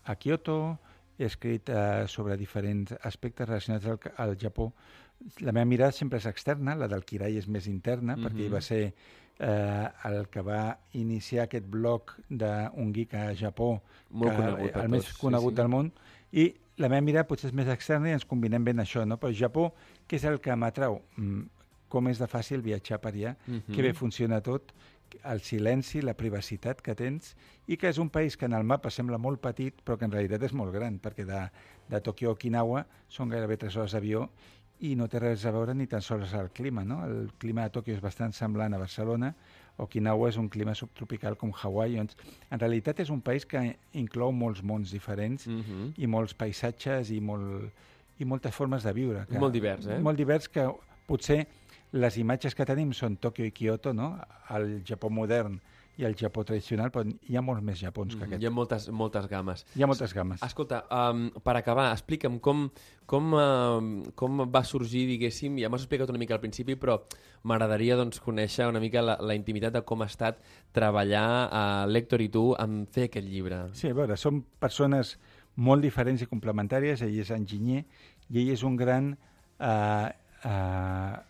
[0.04, 0.78] a Kyoto,
[1.18, 4.72] he escrit eh, sobre diferents aspectes relacionats al, al Japó.
[5.40, 8.26] La meva mirada sempre és externa, la del Kirai és més interna, mm -hmm.
[8.26, 8.82] perquè va ser
[9.38, 14.88] eh, el que va iniciar aquest blog d'un geek a Japó, Molt que, conegut el
[14.88, 15.60] més conegut sí, sí.
[15.62, 15.92] del món,
[16.32, 19.18] i la meva mirada potser és més externa i ens combinem ben això, no?
[19.20, 19.72] Però Japó,
[20.08, 21.00] què és el que m'atrau?
[21.16, 21.42] Mm,
[21.92, 23.74] com és de fàcil viatjar per allà, mm -hmm.
[23.74, 24.72] que bé funciona tot,
[25.24, 27.34] el silenci, la privacitat que tens
[27.66, 30.14] i que és un país que en el mapa sembla molt petit però que en
[30.14, 31.44] realitat és molt gran perquè de,
[31.90, 34.26] de Tokio a Okinawa són gairebé 3 hores d'avió
[34.82, 36.82] i no té res a veure ni tan sols el clima.
[36.84, 36.98] No?
[37.06, 39.30] El clima de Tòquio és bastant semblant a Barcelona,
[39.82, 41.96] Okinawa és un clima subtropical com Hawaii.
[42.00, 42.18] Doncs,
[42.50, 43.62] en realitat és un país que
[43.98, 45.92] inclou molts mons diferents mm -hmm.
[45.96, 47.70] i molts paisatges i, molt,
[48.18, 49.26] i moltes formes de viure.
[49.26, 49.98] Que, molt divers, eh?
[49.98, 50.68] Molt divers que
[51.06, 51.46] potser
[51.92, 54.14] les imatges que tenim són Tòquio i Kyoto, no?
[54.56, 55.60] el Japó modern
[56.00, 58.42] i el Japó tradicional, però hi ha molts més Japons que mm, aquest.
[58.42, 59.64] Hi ha moltes, moltes games.
[59.76, 60.40] Hi ha moltes games.
[60.46, 62.62] Escolta, um, per acabar, explica'm com,
[63.10, 66.96] com, uh, com va sorgir, diguéssim, ja m'has explicat una mica al principi, però
[67.48, 70.40] m'agradaria doncs, conèixer una mica la, la intimitat de com ha estat
[70.72, 73.66] treballar a Lector i tu en fer aquest llibre.
[73.76, 75.18] Sí, a veure, som persones
[75.60, 77.04] molt diferents i complementàries.
[77.04, 77.84] Ell és enginyer
[78.30, 79.12] i ell és un gran...
[79.60, 80.08] Uh,
[80.48, 81.20] uh,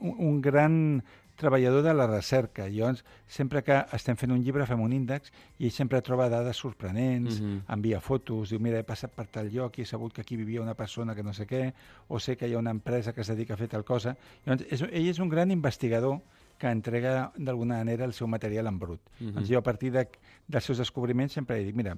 [0.00, 1.02] un, un gran
[1.36, 2.68] treballador de la recerca.
[2.68, 6.56] Llavors, sempre que estem fent un llibre, fem un índex i ell sempre troba dades
[6.56, 7.74] sorprenents, mm -hmm.
[7.74, 10.62] envia fotos, diu, mira, he passat per tal lloc i he sabut que aquí vivia
[10.62, 11.72] una persona que no sé què,
[12.08, 14.16] o sé que hi ha una empresa que es dedica a fer tal cosa.
[14.46, 16.20] Llavors, és, ell és un gran investigador
[16.56, 19.00] que entrega d'alguna manera el seu material en brut.
[19.20, 19.32] -huh.
[19.32, 20.08] doncs jo a partir de,
[20.46, 21.96] dels seus descobriments sempre dit, mira,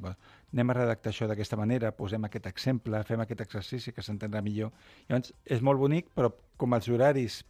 [0.53, 4.73] anem a redactar això d'aquesta manera, posem aquest exemple, fem aquest exercici que s'entendrà millor.
[5.09, 7.45] Llavors, és molt bonic, però com els horaris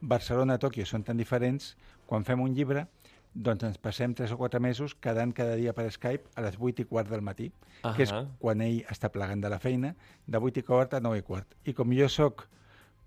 [0.00, 1.74] Barcelona-Tòquio són tan diferents,
[2.06, 2.86] quan fem un llibre,
[3.34, 6.82] doncs ens passem 3 o 4 mesos quedant cada dia per Skype a les 8
[6.82, 7.96] i quart del matí, uh -huh.
[7.96, 9.94] que és quan ell està plegant de la feina,
[10.26, 11.54] de 8 i quart a 9 i quart.
[11.64, 12.48] I com jo sóc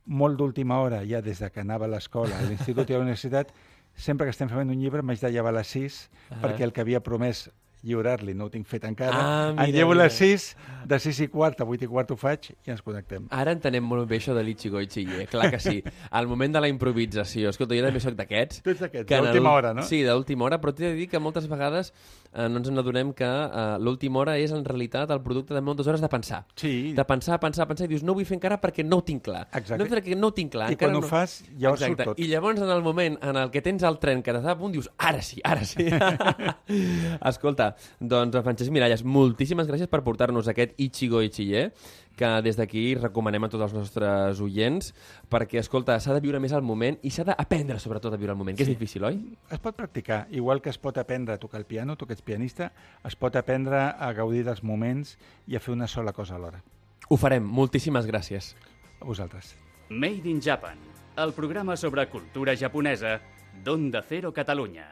[0.06, 3.04] molt d'última hora, ja des de que anava a l'escola, a l'institut i a la
[3.04, 3.54] universitat,
[3.96, 6.42] sempre que estem fent un llibre m'haig de llevar a les 6 uh -huh.
[6.42, 7.52] perquè el que havia promès
[7.84, 9.14] lliurar-li, no ho tinc fet encara.
[9.14, 10.46] Ah, mira, en llevo les 6,
[10.90, 13.28] de 6 i quart a 8 i quart ho faig i ens connectem.
[13.36, 15.84] Ara entenem molt bé això de l'Ichigo Ichige, clar que sí.
[16.10, 18.64] Al moment de la improvisació, escolta, jo també soc d'aquests.
[18.64, 19.84] Tu ets d'aquests, d'última hora, no?
[19.88, 21.92] Sí, d'última hora, però t'he de dir que moltes vegades
[22.34, 25.88] eh, no ens n'adonem que eh, l'última hora és en realitat el producte de moltes
[25.88, 26.44] hores de pensar.
[26.60, 26.94] Sí.
[26.98, 29.24] De pensar, pensar, pensar, i dius, no ho vull fer encara perquè no ho tinc
[29.28, 29.46] clar.
[29.52, 29.80] Exacte.
[29.82, 30.72] No perquè no ho tinc clar.
[30.74, 31.04] I quan no...
[31.04, 32.20] ho fas, ja ho surt tot.
[32.20, 34.74] I llavors, en el moment en el que tens el tren que t'està a punt,
[34.76, 35.88] dius, ara sí, ara sí.
[37.32, 41.70] Escolta, doncs, Francesc Miralles, moltíssimes gràcies per portar-nos aquest Ichigo Ichie,
[42.18, 44.92] que des d'aquí recomanem a tots els nostres oients,
[45.32, 48.40] perquè, escolta, s'ha de viure més al moment i s'ha d'aprendre, sobretot, a viure al
[48.40, 48.72] moment, que sí.
[48.72, 49.18] és difícil, oi?
[49.50, 52.26] Es pot practicar, igual que es pot aprendre a tocar el piano, tu que ets
[52.26, 52.72] pianista,
[53.04, 56.62] es pot aprendre a gaudir dels moments i a fer una sola cosa alhora.
[57.10, 57.44] Ho farem.
[57.44, 58.54] Moltíssimes gràcies.
[59.02, 59.56] A vosaltres.
[59.90, 60.80] Made in Japan,
[61.18, 63.20] el programa sobre cultura japonesa
[63.64, 64.88] d'Onda Cero Catalunya.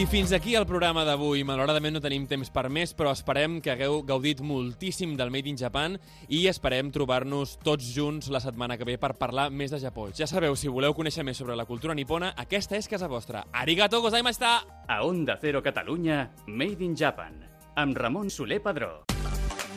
[0.00, 1.42] I fins aquí el programa d'avui.
[1.44, 5.58] Malauradament no tenim temps per més, però esperem que hagueu gaudit moltíssim del Made in
[5.60, 5.98] Japan
[6.32, 10.08] i esperem trobar-nos tots junts la setmana que ve per parlar més de Japó.
[10.16, 13.44] Ja sabeu, si voleu conèixer més sobre la cultura nipona, aquesta és casa vostra.
[13.52, 14.54] Arigato gozaimashita!
[14.88, 17.36] A Onda Cero Catalunya, Made in Japan,
[17.76, 19.02] amb Ramon Soler Padró.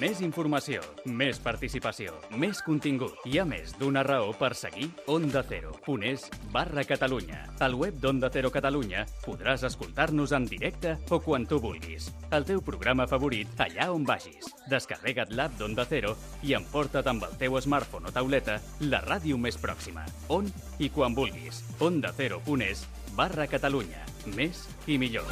[0.02, 3.20] Més informació, més participació, més contingut.
[3.30, 5.76] Hi ha més d'una raó per seguir Onda Cero.
[5.86, 7.44] Ponés barra Catalunya.
[7.62, 12.10] Al web d'Onda Cero Catalunya podràs escoltar-nos en directe o quan tu vulguis.
[12.34, 14.50] El teu programa favorit allà on vagis.
[14.72, 18.58] Descarrega't l'app d'Onda Cero i emporta't amb el teu smartphone o tauleta
[18.90, 20.08] la ràdio més pròxima.
[20.34, 21.62] On i quan vulguis.
[21.86, 24.02] Onda Cero Ponés barra Catalunya.
[24.34, 25.30] Més i millor.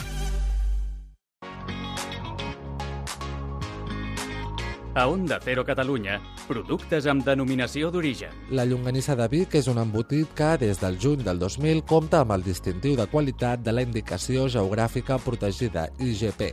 [4.94, 6.18] A Onda Cero Catalunya,
[6.50, 8.34] productes amb denominació d'origen.
[8.52, 12.34] La llonganissa de Vic és un embotit que, des del juny del 2000, compta amb
[12.36, 16.44] el distintiu de qualitat de la Indicació Geogràfica Protegida, IGP,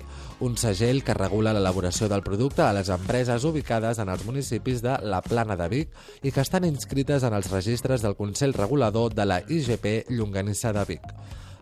[0.47, 4.95] un segell que regula l'elaboració del producte a les empreses ubicades en els municipis de
[5.03, 9.27] la Plana de Vic i que estan inscrites en els registres del Consell Regulador de
[9.27, 11.11] la IGP Llonganissa de Vic.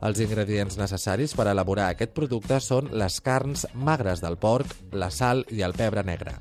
[0.05, 5.47] Els ingredients necessaris per elaborar aquest producte són les carns magres del porc, la sal
[5.49, 6.37] i el pebre negre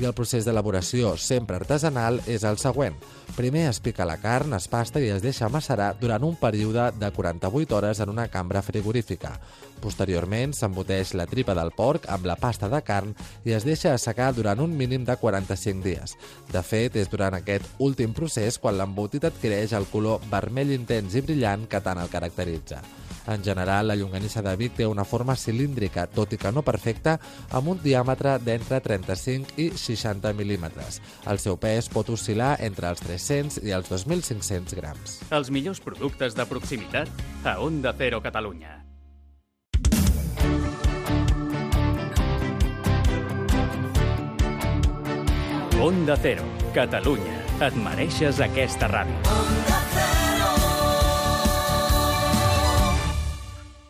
[0.00, 2.94] i el procés d'elaboració, sempre artesanal, és el següent.
[3.36, 7.10] Primer es pica la carn, es pasta i es deixa macerar durant un període de
[7.12, 9.34] 48 hores en una cambra frigorífica.
[9.80, 13.12] Posteriorment s'emboteix la tripa del porc amb la pasta de carn
[13.44, 16.16] i es deixa assecar durant un mínim de 45 dies.
[16.52, 21.24] De fet, és durant aquest últim procés quan l'embotit adquireix el color vermell intens i
[21.24, 22.80] brillant que tant el caracteritza.
[23.30, 27.16] En general, la llonganissa de Vic té una forma cilíndrica, tot i que no perfecta,
[27.54, 30.98] amb un diàmetre d'entre 35 i 60 mil·límetres.
[31.30, 35.20] El seu pes pot oscil·lar entre els 300 i els 2.500 grams.
[35.30, 37.08] Els millors productes de proximitat
[37.46, 38.80] a Onda Cero Catalunya.
[45.80, 47.38] Onda Cero, Catalunya.
[47.64, 49.59] Et mereixes aquesta ràdio.